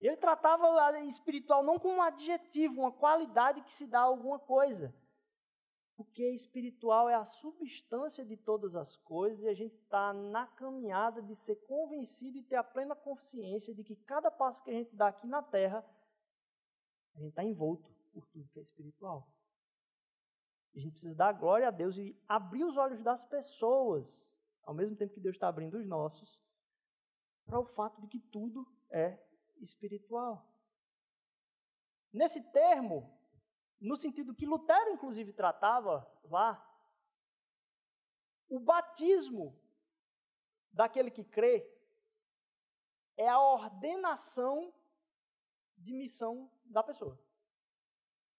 [0.00, 4.38] Ele tratava a espiritual não como um adjetivo, uma qualidade que se dá a alguma
[4.38, 4.94] coisa.
[5.94, 11.20] Porque espiritual é a substância de todas as coisas e a gente está na caminhada
[11.20, 14.96] de ser convencido e ter a plena consciência de que cada passo que a gente
[14.96, 15.84] dá aqui na terra,
[17.14, 19.28] a gente está envolto por tudo que é espiritual.
[20.74, 24.29] A gente precisa dar glória a Deus e abrir os olhos das pessoas
[24.70, 26.40] ao mesmo tempo que Deus está abrindo os nossos,
[27.44, 29.18] para o fato de que tudo é
[29.58, 30.48] espiritual.
[32.12, 33.12] Nesse termo,
[33.80, 36.64] no sentido que Lutero, inclusive, tratava lá,
[38.48, 39.60] o batismo
[40.72, 41.68] daquele que crê
[43.16, 44.72] é a ordenação
[45.76, 47.18] de missão da pessoa.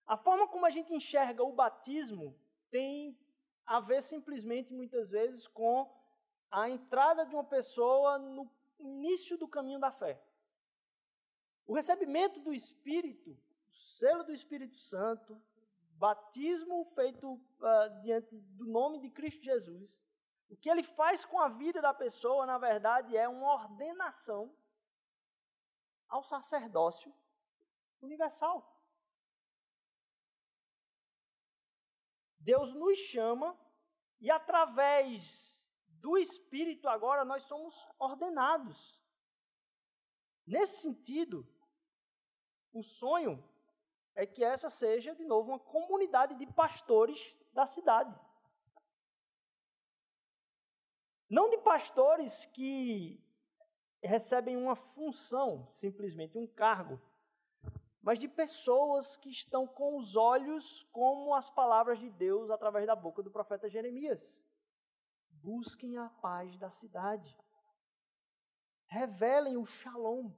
[0.06, 2.39] A forma como a gente enxerga o batismo
[2.70, 3.20] tem
[3.65, 6.00] a ver simplesmente, muitas vezes, com
[6.52, 10.22] a entrada de uma pessoa no início do caminho da fé.
[11.66, 15.42] O recebimento do Espírito, o selo do Espírito Santo,
[15.94, 20.02] batismo feito uh, diante do nome de Cristo Jesus,
[20.50, 24.54] o que ele faz com a vida da pessoa, na verdade, é uma ordenação
[26.10, 27.14] ao sacerdócio
[28.02, 28.68] universal.
[32.38, 33.58] Deus nos chama
[34.20, 35.61] e através
[36.02, 39.00] do Espírito agora nós somos ordenados.
[40.46, 41.48] Nesse sentido,
[42.74, 43.44] o sonho
[44.16, 48.14] é que essa seja, de novo, uma comunidade de pastores da cidade.
[51.30, 53.24] Não de pastores que
[54.04, 57.00] recebem uma função, simplesmente um cargo,
[58.02, 62.96] mas de pessoas que estão com os olhos como as palavras de Deus através da
[62.96, 64.42] boca do profeta Jeremias.
[65.44, 67.36] Busquem a paz da cidade.
[68.86, 70.32] Revelem o shalom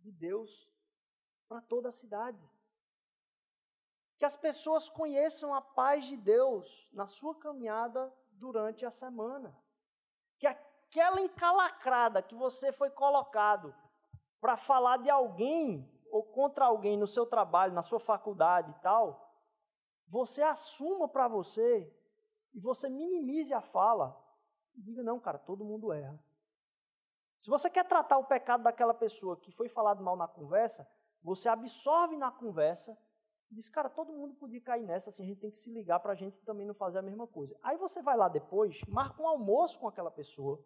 [0.00, 0.68] de Deus
[1.48, 2.42] para toda a cidade.
[4.18, 9.56] Que as pessoas conheçam a paz de Deus na sua caminhada durante a semana.
[10.38, 13.74] Que aquela encalacrada que você foi colocado
[14.40, 19.32] para falar de alguém ou contra alguém no seu trabalho, na sua faculdade e tal,
[20.06, 21.92] você assuma para você
[22.52, 24.23] e você minimize a fala.
[24.74, 26.18] Diga, não, cara, todo mundo erra.
[27.38, 30.88] Se você quer tratar o pecado daquela pessoa que foi falado mal na conversa,
[31.22, 32.96] você absorve na conversa
[33.50, 36.00] e diz, cara, todo mundo podia cair nessa, assim, a gente tem que se ligar
[36.00, 37.56] para a gente também não fazer a mesma coisa.
[37.62, 40.64] Aí você vai lá depois, marca um almoço com aquela pessoa,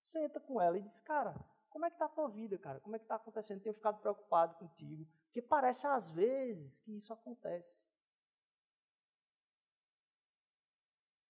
[0.00, 1.34] senta com ela e diz, cara,
[1.68, 2.80] como é que está a tua vida, cara?
[2.80, 3.62] Como é que está acontecendo?
[3.62, 5.06] Tenho ficado preocupado contigo.
[5.26, 7.78] Porque parece às vezes que isso acontece.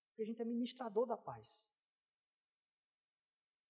[0.08, 1.68] Porque a gente é ministrador da paz.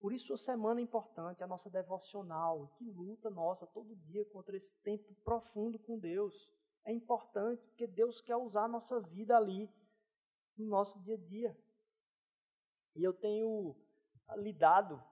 [0.06, 4.56] Por isso, a semana é importante, a nossa devocional, que luta nossa todo dia contra
[4.56, 6.48] esse tempo profundo com Deus.
[6.84, 9.68] É importante, porque Deus quer usar a nossa vida ali,
[10.56, 11.58] no nosso dia a dia.
[12.94, 13.74] E eu tenho
[14.36, 15.02] lidado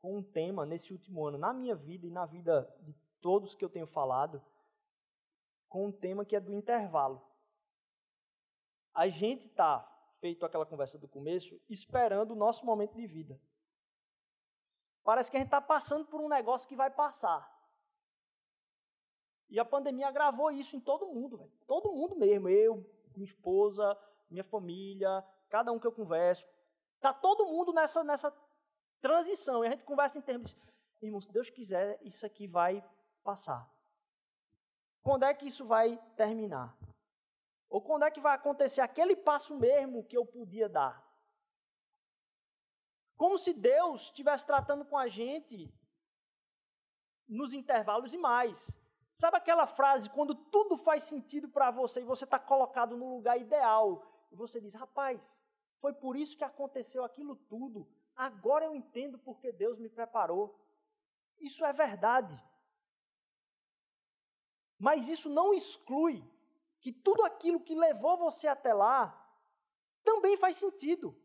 [0.00, 3.64] com um tema nesse último ano, na minha vida e na vida de todos que
[3.64, 4.40] eu tenho falado,
[5.68, 7.20] com um tema que é do intervalo.
[8.94, 9.80] A gente está,
[10.20, 13.36] feito aquela conversa do começo, esperando o nosso momento de vida.
[15.04, 17.52] Parece que a gente está passando por um negócio que vai passar.
[19.50, 21.52] E a pandemia agravou isso em todo mundo, velho.
[21.66, 22.48] Todo mundo mesmo.
[22.48, 23.96] Eu, minha esposa,
[24.30, 26.44] minha família, cada um que eu converso.
[26.96, 28.34] Está todo mundo nessa, nessa
[29.00, 29.62] transição.
[29.62, 32.82] E a gente conversa em termos de, irmão, se Deus quiser, isso aqui vai
[33.22, 33.70] passar.
[35.02, 36.74] Quando é que isso vai terminar?
[37.68, 41.03] Ou quando é que vai acontecer aquele passo mesmo que eu podia dar?
[43.16, 45.72] Como se Deus estivesse tratando com a gente
[47.28, 48.78] nos intervalos e mais.
[49.12, 53.40] Sabe aquela frase quando tudo faz sentido para você e você está colocado no lugar
[53.40, 55.32] ideal e você diz, rapaz,
[55.78, 57.88] foi por isso que aconteceu aquilo tudo.
[58.16, 60.58] Agora eu entendo porque Deus me preparou.
[61.38, 62.36] Isso é verdade.
[64.78, 66.24] Mas isso não exclui
[66.80, 69.20] que tudo aquilo que levou você até lá
[70.02, 71.16] também faz sentido.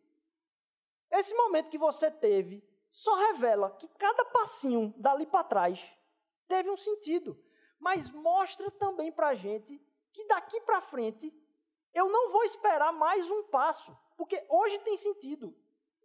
[1.12, 5.84] Esse momento que você teve só revela que cada passinho dali para trás
[6.48, 7.42] teve um sentido,
[7.80, 11.34] mas mostra também para a gente que daqui para frente
[11.94, 15.56] eu não vou esperar mais um passo, porque hoje tem sentido,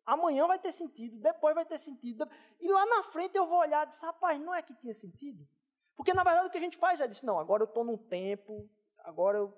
[0.07, 2.29] Amanhã vai ter sentido, depois vai ter sentido.
[2.61, 5.49] E lá na frente eu vou olhar e dizer, rapaz, não é que tinha sentido?
[5.97, 7.97] Porque na verdade o que a gente faz é dizer, não, agora eu estou num
[7.97, 9.55] tempo, agora eu,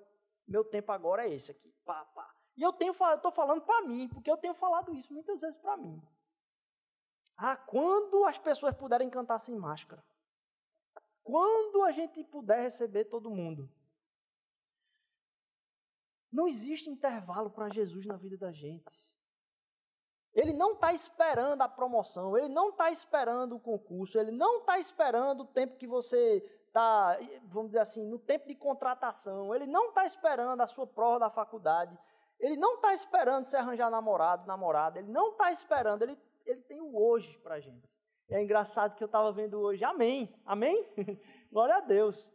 [0.47, 1.73] meu tempo agora é esse aqui.
[1.83, 2.33] Pá, pá.
[2.57, 6.01] E eu estou falando para mim, porque eu tenho falado isso muitas vezes para mim.
[7.37, 10.03] Ah, quando as pessoas puderem cantar sem máscara?
[11.23, 13.69] Quando a gente puder receber todo mundo?
[16.31, 19.07] Não existe intervalo para Jesus na vida da gente.
[20.33, 24.79] Ele não está esperando a promoção, ele não está esperando o concurso, ele não está
[24.79, 29.89] esperando o tempo que você está, vamos dizer assim, no tempo de contratação, ele não
[29.89, 31.97] está esperando a sua prova da faculdade,
[32.39, 36.79] ele não está esperando se arranjar namorado, namorada, ele não está esperando, ele, ele tem
[36.81, 37.89] o hoje para a gente.
[38.29, 40.85] É engraçado que eu estava vendo hoje, amém, amém?
[41.51, 42.31] Glória a Deus.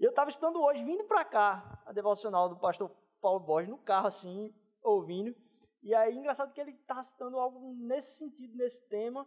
[0.00, 4.08] Eu estava estudando hoje, vindo para cá, a devocional do pastor Paulo Borges, no carro
[4.08, 4.52] assim,
[4.82, 5.36] ouvindo,
[5.82, 9.26] e aí, engraçado que ele está citando algo nesse sentido, nesse tema,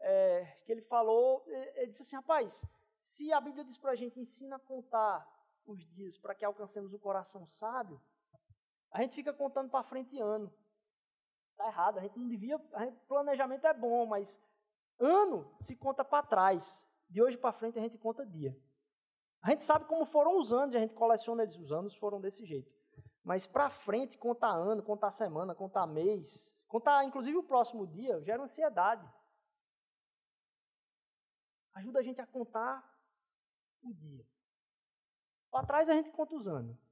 [0.00, 2.62] é, que ele falou, ele disse assim, rapaz,
[2.98, 5.26] se a Bíblia diz para a gente, ensina a contar
[5.66, 7.98] os dias para que alcancemos o coração sábio,
[8.94, 10.54] a gente fica contando para frente ano.
[11.50, 14.40] Está errado, a gente não devia, gente, planejamento é bom, mas
[14.98, 16.88] ano se conta para trás.
[17.10, 18.56] De hoje para frente a gente conta dia.
[19.42, 22.46] A gente sabe como foram os anos, a gente coleciona eles, os anos foram desse
[22.46, 22.72] jeito.
[23.22, 28.42] Mas para frente, contar ano, contar semana, contar mês, contar inclusive o próximo dia, gera
[28.42, 29.06] ansiedade.
[31.74, 32.82] Ajuda a gente a contar
[33.82, 34.24] o dia.
[35.50, 36.83] Para trás a gente conta os anos.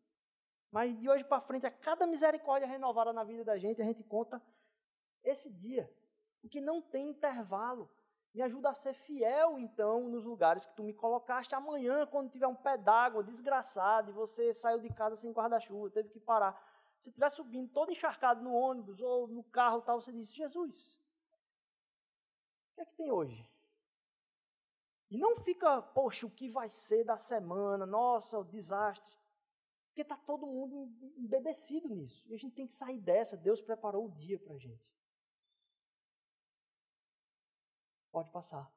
[0.73, 4.03] Mas de hoje para frente, a cada misericórdia renovada na vida da gente, a gente
[4.03, 4.43] conta
[5.23, 5.89] esse dia.
[6.41, 7.91] Porque não tem intervalo.
[8.35, 11.55] Me ajuda a ser fiel, então, nos lugares que tu me colocaste.
[11.55, 16.09] Amanhã, quando tiver um pé d'água desgraçado e você saiu de casa sem guarda-chuva, teve
[16.09, 16.59] que parar.
[16.99, 20.99] Se estiver subindo todo encharcado no ônibus ou no carro, tal, você diz: Jesus,
[22.71, 23.47] o que é que tem hoje?
[25.11, 29.22] E não fica, poxa, o que vai ser da semana, nossa, o desastre.
[29.93, 32.27] Porque está todo mundo embebecido nisso.
[32.27, 33.37] E a gente tem que sair dessa.
[33.37, 34.91] Deus preparou o dia para a gente.
[38.11, 38.73] Pode passar.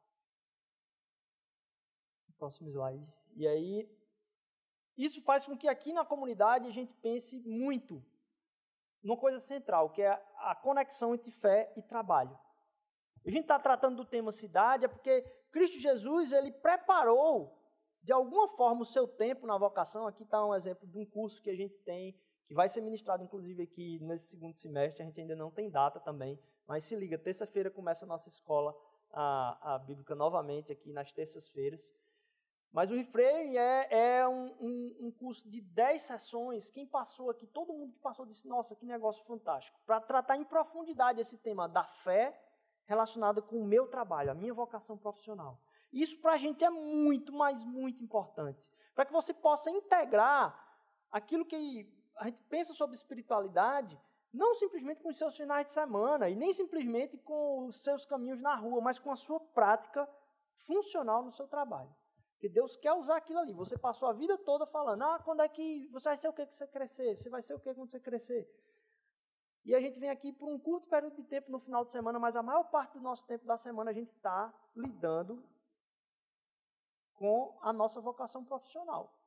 [2.38, 3.10] Próximo slide.
[3.34, 3.90] E aí,
[4.98, 8.06] isso faz com que aqui na comunidade a gente pense muito
[9.02, 12.38] numa coisa central, que é a conexão entre fé e trabalho.
[13.26, 17.58] A gente está tratando do tema cidade, é porque Cristo Jesus, ele preparou,
[18.06, 20.06] de alguma forma, o seu tempo na vocação.
[20.06, 23.24] Aqui está um exemplo de um curso que a gente tem, que vai ser ministrado,
[23.24, 25.02] inclusive, aqui nesse segundo semestre.
[25.02, 28.76] A gente ainda não tem data também, mas se liga, terça-feira começa a nossa escola
[29.12, 31.96] a, a bíblica novamente aqui nas terças-feiras.
[32.72, 36.70] Mas o Reframe é, é um, um, um, curso de 10 sessões.
[36.70, 39.80] Quem passou aqui, todo mundo que passou disse: Nossa, que negócio fantástico.
[39.84, 42.40] Para tratar em profundidade esse tema da fé
[42.86, 45.60] relacionada com o meu trabalho, a minha vocação profissional.
[45.96, 48.70] Isso para a gente é muito, mas muito importante.
[48.94, 50.54] Para que você possa integrar
[51.10, 53.98] aquilo que a gente pensa sobre espiritualidade
[54.34, 58.42] não simplesmente com os seus finais de semana e nem simplesmente com os seus caminhos
[58.42, 60.06] na rua, mas com a sua prática
[60.58, 61.90] funcional no seu trabalho.
[62.34, 63.54] Porque Deus quer usar aquilo ali.
[63.54, 66.46] Você passou a vida toda falando: ah, quando é que você vai ser o que,
[66.46, 67.16] que você crescer?
[67.16, 68.46] Você vai ser o que quando você crescer?
[69.64, 72.20] E a gente vem aqui por um curto período de tempo no final de semana,
[72.20, 75.42] mas a maior parte do nosso tempo da semana a gente está lidando
[77.16, 79.18] com a nossa vocação profissional.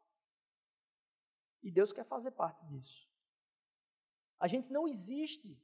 [1.62, 3.09] E Deus quer fazer parte disso.
[4.39, 5.61] A gente não existe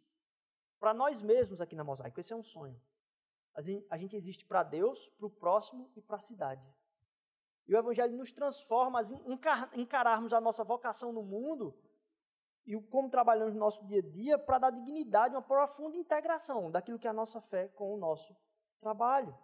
[0.81, 2.81] para nós mesmos aqui na Mosaico, esse é um sonho.
[3.89, 6.67] A gente existe para Deus, para o próximo e para a cidade.
[7.67, 11.75] E o Evangelho nos transforma a encararmos a nossa vocação no mundo
[12.67, 16.99] e como trabalhamos no nosso dia a dia para dar dignidade, uma profunda integração daquilo
[16.99, 18.35] que é a nossa fé com o nosso
[18.81, 19.37] trabalho.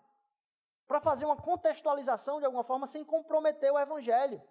[0.90, 4.42] Para fazer uma contextualização de alguma forma sem comprometer o Evangelho.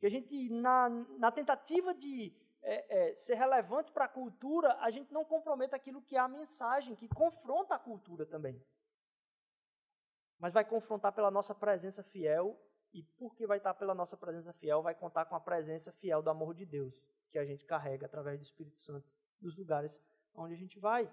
[0.00, 4.90] Que a gente, na, na tentativa de é, é, ser relevante para a cultura, a
[4.90, 8.60] gente não comprometa aquilo que é a mensagem, que confronta a cultura também.
[10.36, 12.60] Mas vai confrontar pela nossa presença fiel,
[12.92, 16.30] e porque vai estar pela nossa presença fiel, vai contar com a presença fiel do
[16.30, 17.00] amor de Deus,
[17.30, 19.08] que a gente carrega através do Espírito Santo
[19.40, 20.02] dos lugares
[20.34, 21.08] onde a gente vai.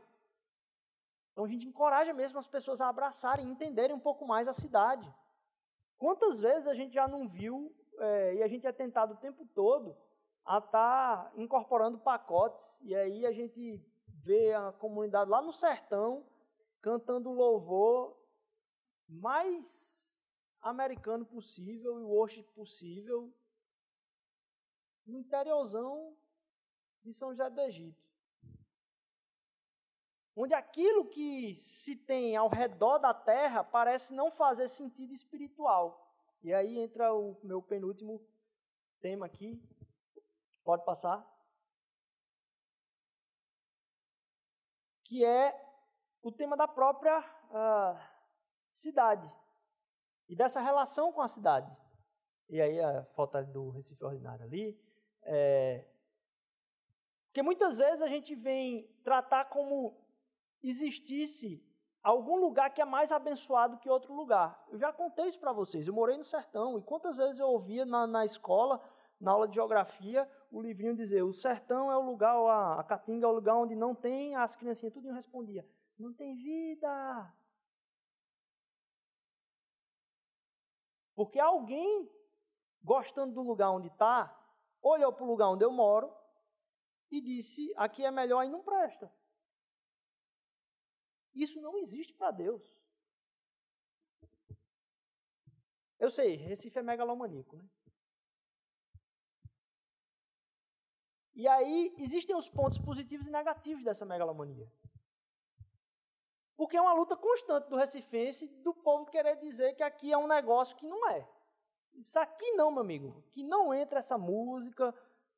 [1.36, 5.14] Então a gente encoraja mesmo as pessoas a abraçarem, entenderem um pouco mais a cidade.
[5.98, 9.46] Quantas vezes a gente já não viu, é, e a gente é tentado o tempo
[9.54, 9.98] todo,
[10.46, 13.84] a estar tá incorporando pacotes, e aí a gente
[14.24, 16.26] vê a comunidade lá no sertão
[16.82, 18.16] cantando louvor
[19.10, 20.18] mais
[20.62, 23.30] americano possível e worship possível
[25.06, 26.16] no interiorzão
[27.04, 28.05] de São José do Egito.
[30.36, 36.12] Onde aquilo que se tem ao redor da terra parece não fazer sentido espiritual.
[36.44, 38.22] E aí entra o meu penúltimo
[39.00, 39.62] tema aqui,
[40.66, 41.24] Pode passar?
[45.04, 45.54] Que é
[46.24, 47.96] o tema da própria uh,
[48.68, 49.32] cidade
[50.28, 51.72] e dessa relação com a cidade.
[52.50, 54.76] E aí a falta do Recife Ordinário ali.
[55.22, 55.88] É,
[57.28, 60.04] porque muitas vezes a gente vem tratar como
[60.70, 61.64] existisse
[62.02, 64.64] algum lugar que é mais abençoado que outro lugar.
[64.70, 65.88] Eu já contei isso para vocês.
[65.88, 68.82] Eu morei no sertão e quantas vezes eu ouvia na, na escola,
[69.20, 73.26] na aula de geografia, o livrinho dizer: o sertão é o lugar, a, a caatinga
[73.26, 77.34] é o lugar onde não tem, as criancinhas tudo respondia: não tem vida.
[81.16, 82.10] Porque alguém,
[82.84, 84.38] gostando do lugar onde está,
[84.82, 86.14] olhou para o lugar onde eu moro
[87.10, 89.12] e disse: aqui é melhor e não presta.
[91.36, 92.64] Isso não existe para Deus.
[96.00, 97.66] Eu sei, Recife é megalomaníaco, né?
[101.36, 104.72] E aí existem os pontos positivos e negativos dessa megalomania.
[106.56, 110.28] Porque é uma luta constante do recifense do povo querer dizer que aqui é um
[110.28, 111.28] negócio que não é.
[111.94, 113.22] Isso aqui não, meu amigo.
[113.32, 114.94] Que não entra essa música,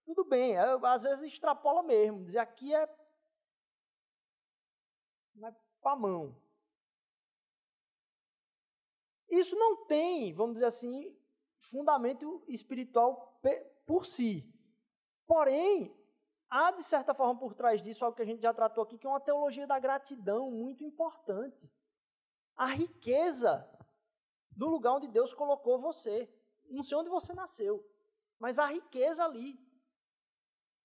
[0.08, 2.88] Tudo bem, eu, às vezes extrapola mesmo, dizer aqui é
[5.36, 5.54] mas
[5.96, 6.36] mão.
[9.30, 11.16] Isso não tem, vamos dizer assim,
[11.60, 13.40] fundamento espiritual
[13.86, 14.44] por si.
[15.26, 15.94] Porém,
[16.50, 19.06] há de certa forma por trás disso algo que a gente já tratou aqui, que
[19.06, 21.70] é uma teologia da gratidão muito importante.
[22.56, 23.70] A riqueza
[24.58, 26.28] do lugar onde Deus colocou você.
[26.70, 27.86] Não sei onde você nasceu,
[28.40, 29.60] mas a riqueza ali.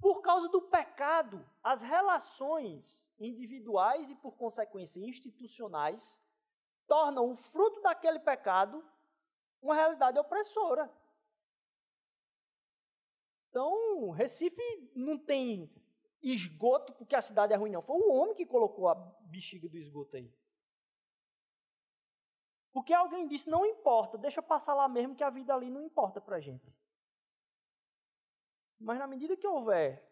[0.02, 6.18] Por causa do pecado, as relações individuais e, por consequência, institucionais
[6.88, 8.84] tornam o fruto daquele pecado
[9.62, 10.92] uma realidade opressora.
[13.48, 15.72] Então, Recife não tem
[16.20, 17.80] esgoto porque a cidade é ruim, não.
[17.80, 20.28] Foi o homem que colocou a bexiga do esgoto aí.
[22.72, 26.20] Porque alguém disse, não importa, deixa passar lá mesmo que a vida ali não importa
[26.20, 26.74] para a gente.
[28.82, 30.04] Mas na medida que houver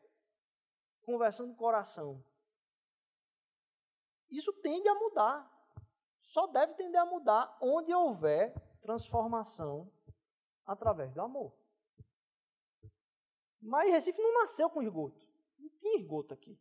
[1.03, 2.25] conversão do coração,
[4.31, 5.51] isso tende a mudar.
[6.23, 9.93] Só deve tender a mudar onde houver transformação
[10.65, 11.53] através do amor.
[13.61, 15.27] Mas Recife não nasceu com esgoto.
[15.59, 16.57] Não tinha esgoto aqui.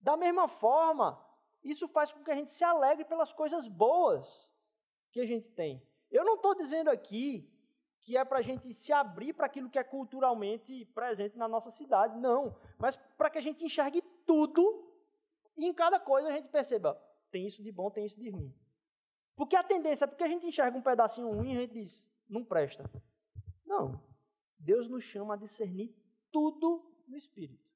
[0.00, 1.24] Da mesma forma,
[1.62, 4.52] isso faz com que a gente se alegre pelas coisas boas
[5.12, 5.80] que a gente tem.
[6.10, 7.48] Eu não estou dizendo aqui
[8.06, 11.72] que é para a gente se abrir para aquilo que é culturalmente presente na nossa
[11.72, 12.16] cidade.
[12.20, 12.56] Não.
[12.78, 14.62] Mas para que a gente enxergue tudo
[15.56, 16.94] e em cada coisa a gente perceba:
[17.32, 18.54] tem isso de bom, tem isso de ruim.
[19.34, 22.08] Porque a tendência é porque a gente enxerga um pedacinho ruim e a gente diz:
[22.28, 22.88] não presta.
[23.64, 24.00] Não.
[24.56, 25.92] Deus nos chama a discernir
[26.30, 27.68] tudo no Espírito.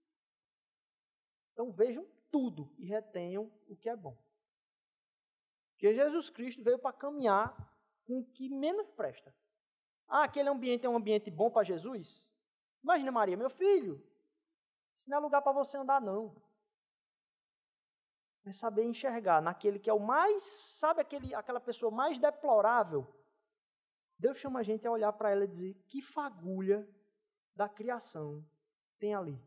[1.53, 4.17] Então vejam tudo e retenham o que é bom.
[5.73, 7.53] Porque Jesus Cristo veio para caminhar
[8.05, 9.35] com o que menos presta.
[10.11, 12.27] Ah, aquele ambiente é um ambiente bom para Jesus?
[12.83, 14.05] Imagina, Maria, meu filho,
[14.93, 16.35] isso não é lugar para você andar, não.
[18.45, 23.07] É saber enxergar naquele que é o mais, sabe aquele, aquela pessoa mais deplorável?
[24.19, 26.89] Deus chama a gente a olhar para ela e dizer: que fagulha
[27.55, 28.45] da criação
[28.99, 29.41] tem ali.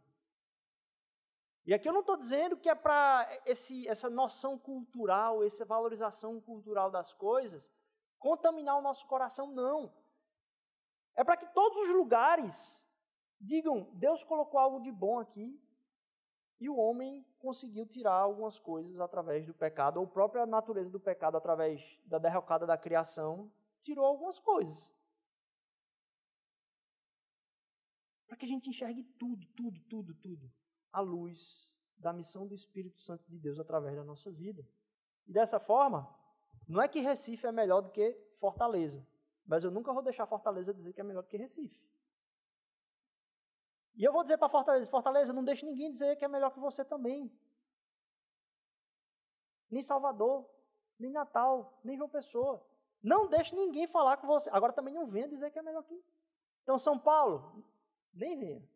[1.66, 6.90] E aqui eu não estou dizendo que é para essa noção cultural, essa valorização cultural
[6.90, 7.70] das coisas,
[8.18, 9.94] contaminar o nosso coração, não.
[11.16, 12.88] É para que todos os lugares
[13.40, 15.60] digam: Deus colocou algo de bom aqui
[16.60, 21.00] e o homem conseguiu tirar algumas coisas através do pecado, ou a própria natureza do
[21.00, 23.52] pecado, através da derrocada da criação,
[23.82, 24.90] tirou algumas coisas.
[28.26, 30.52] Para que a gente enxergue tudo, tudo, tudo, tudo,
[30.92, 34.66] à luz da missão do Espírito Santo de Deus através da nossa vida.
[35.28, 36.10] E dessa forma,
[36.68, 39.06] não é que Recife é melhor do que Fortaleza.
[39.46, 41.84] Mas eu nunca vou deixar Fortaleza dizer que é melhor que Recife.
[43.96, 46.60] E eu vou dizer para Fortaleza, Fortaleza, não deixe ninguém dizer que é melhor que
[46.60, 47.32] você também.
[49.70, 50.50] Nem Salvador,
[50.98, 52.66] nem Natal, nem João Pessoa.
[53.02, 54.50] Não deixe ninguém falar com você.
[54.52, 56.02] Agora também não venha dizer que é melhor que.
[56.64, 57.64] Então, São Paulo,
[58.14, 58.70] nem venha.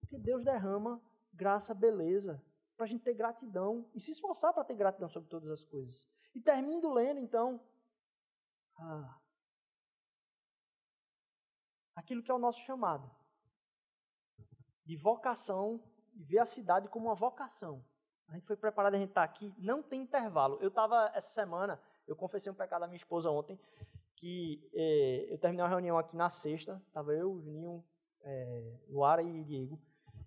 [0.00, 1.00] Porque Deus derrama
[1.32, 2.40] graça, beleza,
[2.76, 6.08] para a gente ter gratidão e se esforçar para ter gratidão sobre todas as coisas.
[6.34, 7.60] E termino lendo, então,
[8.76, 9.18] ah,
[11.94, 13.10] aquilo que é o nosso chamado.
[14.84, 15.82] De vocação
[16.14, 17.84] e ver a cidade como uma vocação.
[18.28, 20.58] A gente foi preparado, a gente está aqui, não tem intervalo.
[20.60, 23.58] Eu estava, essa semana, eu confessei um pecado à minha esposa ontem,
[24.16, 27.84] que eh, eu terminei uma reunião aqui na sexta, estava eu, Juninho,
[28.22, 29.80] eh, Luara e Diego,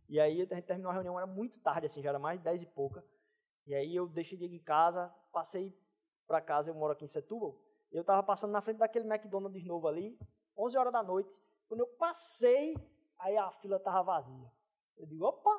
[0.08, 2.44] e aí a gente terminou a reunião, era muito tarde, assim, já era mais de
[2.44, 3.04] dez e pouca,
[3.66, 5.76] e aí eu deixei Diego em casa, passei
[6.28, 7.58] para casa, eu moro aqui em Setúbal,
[7.92, 10.20] eu estava passando na frente daquele McDonald's novo ali,
[10.58, 11.34] 11 horas da noite,
[11.68, 12.76] quando eu passei,
[13.18, 14.52] aí a fila estava vazia.
[14.98, 15.50] Eu digo, opa!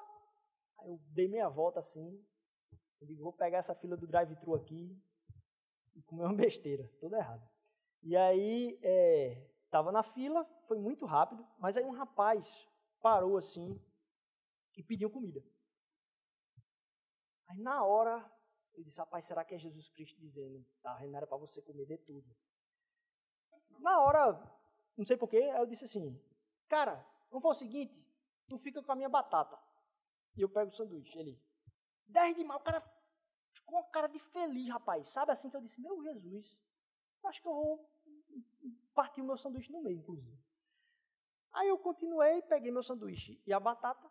[0.81, 2.25] Aí eu dei meia volta assim,
[3.01, 5.01] eu digo, vou pegar essa fila do drive-thru aqui
[5.95, 7.49] e comer uma besteira, tudo errado.
[8.03, 8.79] E aí,
[9.65, 12.69] estava é, na fila, foi muito rápido, mas aí um rapaz
[13.01, 13.81] parou assim
[14.77, 15.43] e pediu comida.
[17.49, 18.25] Aí na hora
[18.79, 21.85] eu disse, rapaz, será que é Jesus Cristo dizendo, tá, não era para você comer
[21.85, 22.25] de tudo.
[23.81, 24.41] Na hora,
[24.97, 26.21] não sei porquê, eu disse assim,
[26.69, 28.07] cara, vamos fazer o seguinte,
[28.47, 29.59] tu fica com a minha batata.
[30.37, 31.19] E eu pego o sanduíche.
[31.19, 31.41] Ele,
[32.07, 32.81] 10 de mal, o cara
[33.53, 35.09] ficou uma cara de feliz, rapaz.
[35.09, 36.57] Sabe assim que eu disse, meu Jesus,
[37.25, 37.91] acho que eu vou
[38.95, 40.39] partir o meu sanduíche no meio, inclusive.
[41.53, 44.09] Aí eu continuei, peguei meu sanduíche e a batata.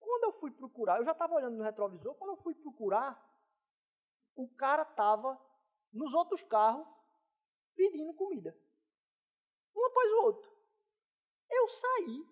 [0.00, 3.31] Quando eu fui procurar, eu já estava olhando no retrovisor, quando eu fui procurar,
[4.36, 5.40] o cara estava
[5.92, 6.86] nos outros carros
[7.74, 8.56] pedindo comida.
[9.74, 10.52] um após o outro.
[11.50, 12.26] Eu saí,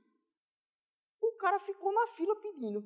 [1.20, 2.80] o cara ficou na fila pedindo.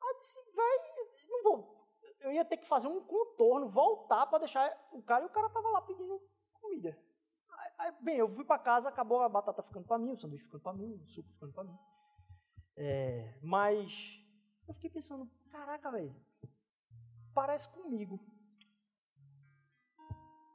[0.00, 1.78] Aí disse, velho, não vou.
[2.20, 5.50] Eu ia ter que fazer um contorno, voltar para deixar o cara, e o cara
[5.50, 6.20] tava lá pedindo
[6.52, 6.98] comida.
[7.50, 10.44] Aí, aí, bem, eu fui para casa, acabou a batata ficando para mim, o sanduíche
[10.44, 11.78] ficando para mim, o suco ficando para mim.
[12.76, 14.20] É, mas
[14.66, 16.14] eu fiquei pensando, caraca, velho,
[17.38, 18.18] parece comigo.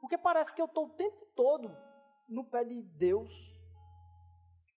[0.00, 1.74] Porque parece que eu estou o tempo todo
[2.28, 3.32] no pé de Deus,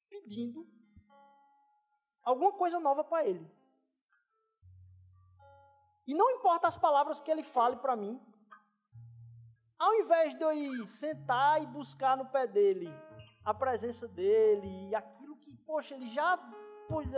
[0.09, 0.65] pedindo
[2.23, 3.45] alguma coisa nova para Ele.
[6.09, 8.13] E não importa as palavras que Ele fale para mim,
[9.77, 12.89] ao invés de eu ir sentar e buscar no pé dele
[13.43, 16.37] a presença dele e aquilo que, poxa, ele já
[16.87, 17.09] pois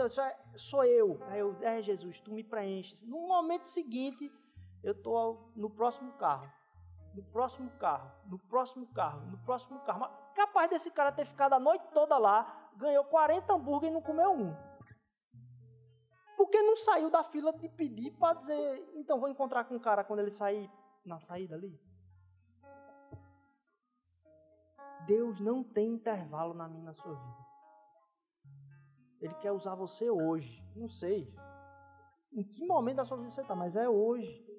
[0.56, 1.22] sou eu.
[1.28, 3.02] Aí eu, é Jesus, tu me preenches.
[3.02, 4.30] No momento seguinte,
[4.82, 6.50] eu estou no próximo carro
[7.14, 10.00] no próximo carro, no próximo carro, no próximo carro.
[10.00, 14.02] Mas capaz desse cara ter ficado a noite toda lá, ganhou 40 hambúrguer e não
[14.02, 14.54] comeu um.
[16.36, 20.04] Porque não saiu da fila de pedir para dizer, então vou encontrar com o cara
[20.04, 20.70] quando ele sair
[21.04, 21.78] na saída ali?
[25.06, 27.46] Deus não tem intervalo na minha na sua vida.
[29.20, 30.64] Ele quer usar você hoje.
[30.74, 31.34] Não sei
[32.32, 34.49] em que momento da sua vida você está, mas é hoje.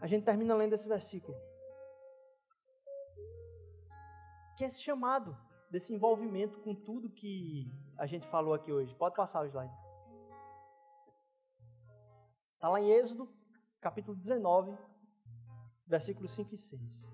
[0.00, 1.36] A gente termina lendo esse versículo.
[4.56, 5.36] Que é esse chamado
[5.70, 8.94] desse envolvimento com tudo que a gente falou aqui hoje.
[8.94, 9.72] Pode passar o slide.
[12.54, 13.28] Está lá em Êxodo,
[13.80, 14.76] capítulo 19,
[15.86, 17.10] versículos 5 e 6.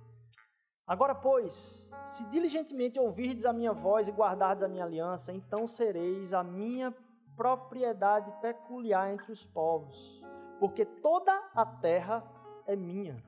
[0.86, 6.32] Agora, pois, se diligentemente ouvirdes a minha voz e guardardes a minha aliança, então sereis
[6.32, 6.94] a minha
[7.36, 10.22] propriedade peculiar entre os povos,
[10.58, 12.24] porque toda a terra
[12.66, 13.22] é minha.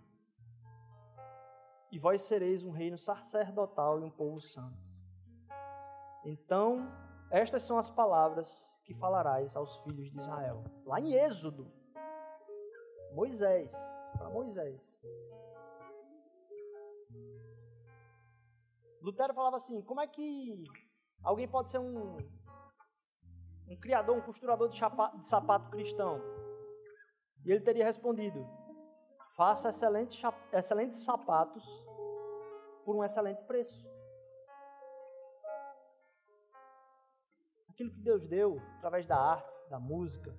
[1.91, 4.78] E vós sereis um reino sacerdotal e um povo santo.
[6.24, 6.86] Então,
[7.30, 10.64] estas são as palavras que falarás aos filhos de Israel.
[10.84, 11.70] Lá em Êxodo,
[13.12, 13.70] Moisés,
[14.16, 14.99] para Moisés.
[19.01, 20.64] Lutero falava assim: como é que
[21.22, 22.16] alguém pode ser um,
[23.68, 26.20] um criador, um costurador de, chapa, de sapato cristão?
[27.47, 28.47] E ele teria respondido:
[29.39, 30.20] Faça excelentes,
[30.53, 31.64] excelentes sapatos
[32.84, 33.89] por um excelente preço.
[37.68, 40.36] Aquilo que Deus deu através da arte, da música,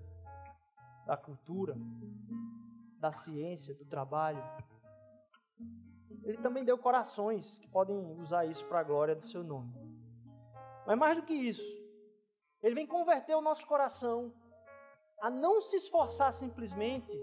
[1.06, 1.78] da cultura,
[3.00, 4.43] da ciência, do trabalho.
[6.24, 9.74] Ele também deu corações que podem usar isso para a glória do seu nome.
[10.86, 11.64] Mas mais do que isso,
[12.62, 14.34] ele vem converter o nosso coração
[15.22, 17.18] a não se esforçar simplesmente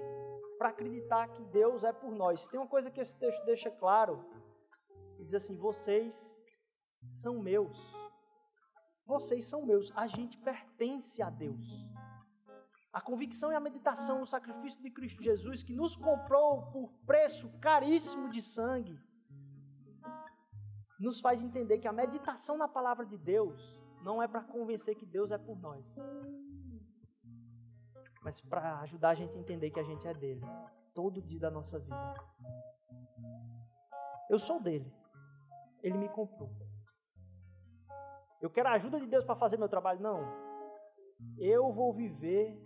[0.59, 2.49] para acreditar que Deus é por nós.
[2.49, 4.25] Tem uma coisa que esse texto deixa claro,
[5.19, 6.41] e diz assim: vocês
[7.23, 7.77] são meus.
[9.05, 9.93] Vocês são meus.
[9.97, 11.67] A gente pertence a Deus.
[12.93, 17.51] A convicção e a meditação no sacrifício de Cristo Jesus, que nos comprou por preço
[17.61, 18.99] caríssimo de sangue,
[20.99, 25.05] nos faz entender que a meditação na palavra de Deus não é para convencer que
[25.05, 25.85] Deus é por nós
[28.27, 30.45] mas para ajudar a gente a entender que a gente é dele,
[30.93, 32.15] todo dia da nossa vida.
[34.29, 34.93] Eu sou dele,
[35.81, 36.51] ele me comprou.
[38.43, 40.01] Eu quero a ajuda de Deus para fazer meu trabalho?
[40.01, 40.25] Não.
[41.39, 42.61] Eu vou viver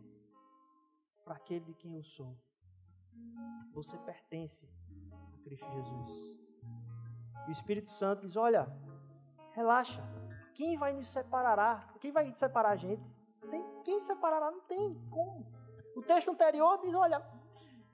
[1.27, 2.35] para aquele de quem eu sou.
[3.75, 4.67] Você pertence
[5.35, 6.11] a Cristo Jesus.
[7.47, 8.67] E o Espírito Santo diz: Olha,
[9.53, 10.03] relaxa.
[10.55, 11.93] Quem vai nos separar?
[12.01, 13.20] Quem vai separar a gente?
[13.85, 14.51] Quem separará?
[14.51, 15.47] Não tem como.
[15.97, 17.25] O texto anterior diz: olha,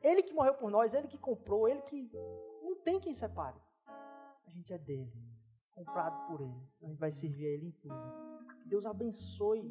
[0.03, 2.11] ele que morreu por nós, ele que comprou, ele que.
[2.63, 3.57] Não tem quem separe.
[3.87, 5.13] A gente é dele,
[5.73, 6.69] comprado por ele.
[6.83, 8.27] A gente vai servir a ele em tudo.
[8.65, 9.63] Deus abençoe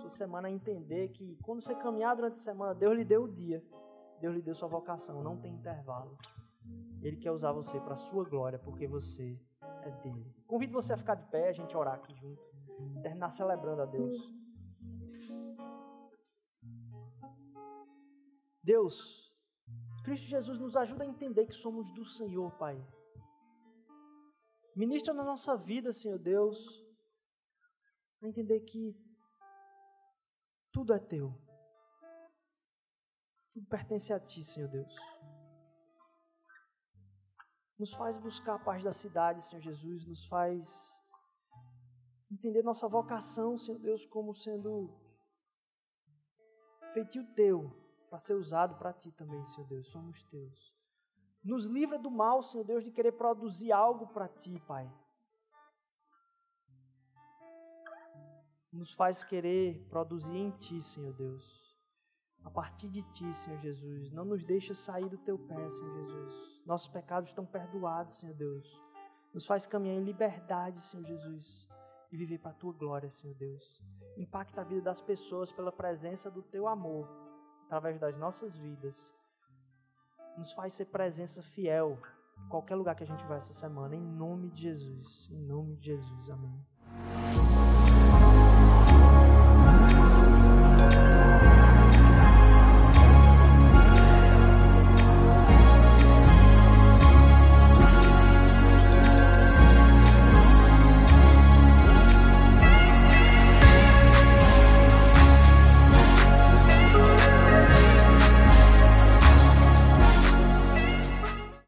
[0.00, 3.28] sua semana a entender que quando você caminhar durante a semana, Deus lhe deu o
[3.28, 3.64] dia,
[4.20, 6.18] Deus lhe deu sua vocação, não tem intervalo.
[7.00, 9.38] Ele quer usar você para a sua glória, porque você
[9.82, 10.34] é dele.
[10.46, 12.42] Convido você a ficar de pé, a gente orar aqui junto,
[13.02, 14.32] terminar celebrando a Deus.
[18.64, 19.30] Deus,
[20.02, 22.76] Cristo Jesus nos ajuda a entender que somos do Senhor, Pai.
[24.74, 26.58] Ministra na nossa vida, Senhor Deus,
[28.22, 28.96] a entender que
[30.72, 31.32] tudo é teu.
[33.52, 34.94] Tudo pertence a ti, Senhor Deus.
[37.78, 40.68] Nos faz buscar a paz da cidade, Senhor Jesus, nos faz
[42.32, 44.90] entender nossa vocação, Senhor Deus, como sendo
[46.94, 47.83] feitio teu
[48.14, 49.88] para ser usado para ti também, Senhor Deus.
[49.88, 50.72] Somos teus.
[51.42, 54.88] Nos livra do mal, Senhor Deus, de querer produzir algo para Ti, Pai.
[58.72, 61.76] Nos faz querer produzir em Ti, Senhor Deus.
[62.44, 64.12] A partir de Ti, Senhor Jesus.
[64.12, 66.62] Não nos deixa sair do Teu pé, Senhor Jesus.
[66.64, 68.80] Nossos pecados estão perdoados, Senhor Deus.
[69.32, 71.68] Nos faz caminhar em liberdade, Senhor Jesus.
[72.12, 73.82] E viver para a Tua glória, Senhor Deus.
[74.16, 77.23] Impacta a vida das pessoas pela presença do Teu amor.
[77.66, 79.14] Através das nossas vidas
[80.36, 81.98] nos faz ser presença fiel
[82.38, 85.28] em qualquer lugar que a gente vai essa semana, em nome de Jesus.
[85.30, 86.30] Em nome de Jesus.
[86.30, 86.73] Amém.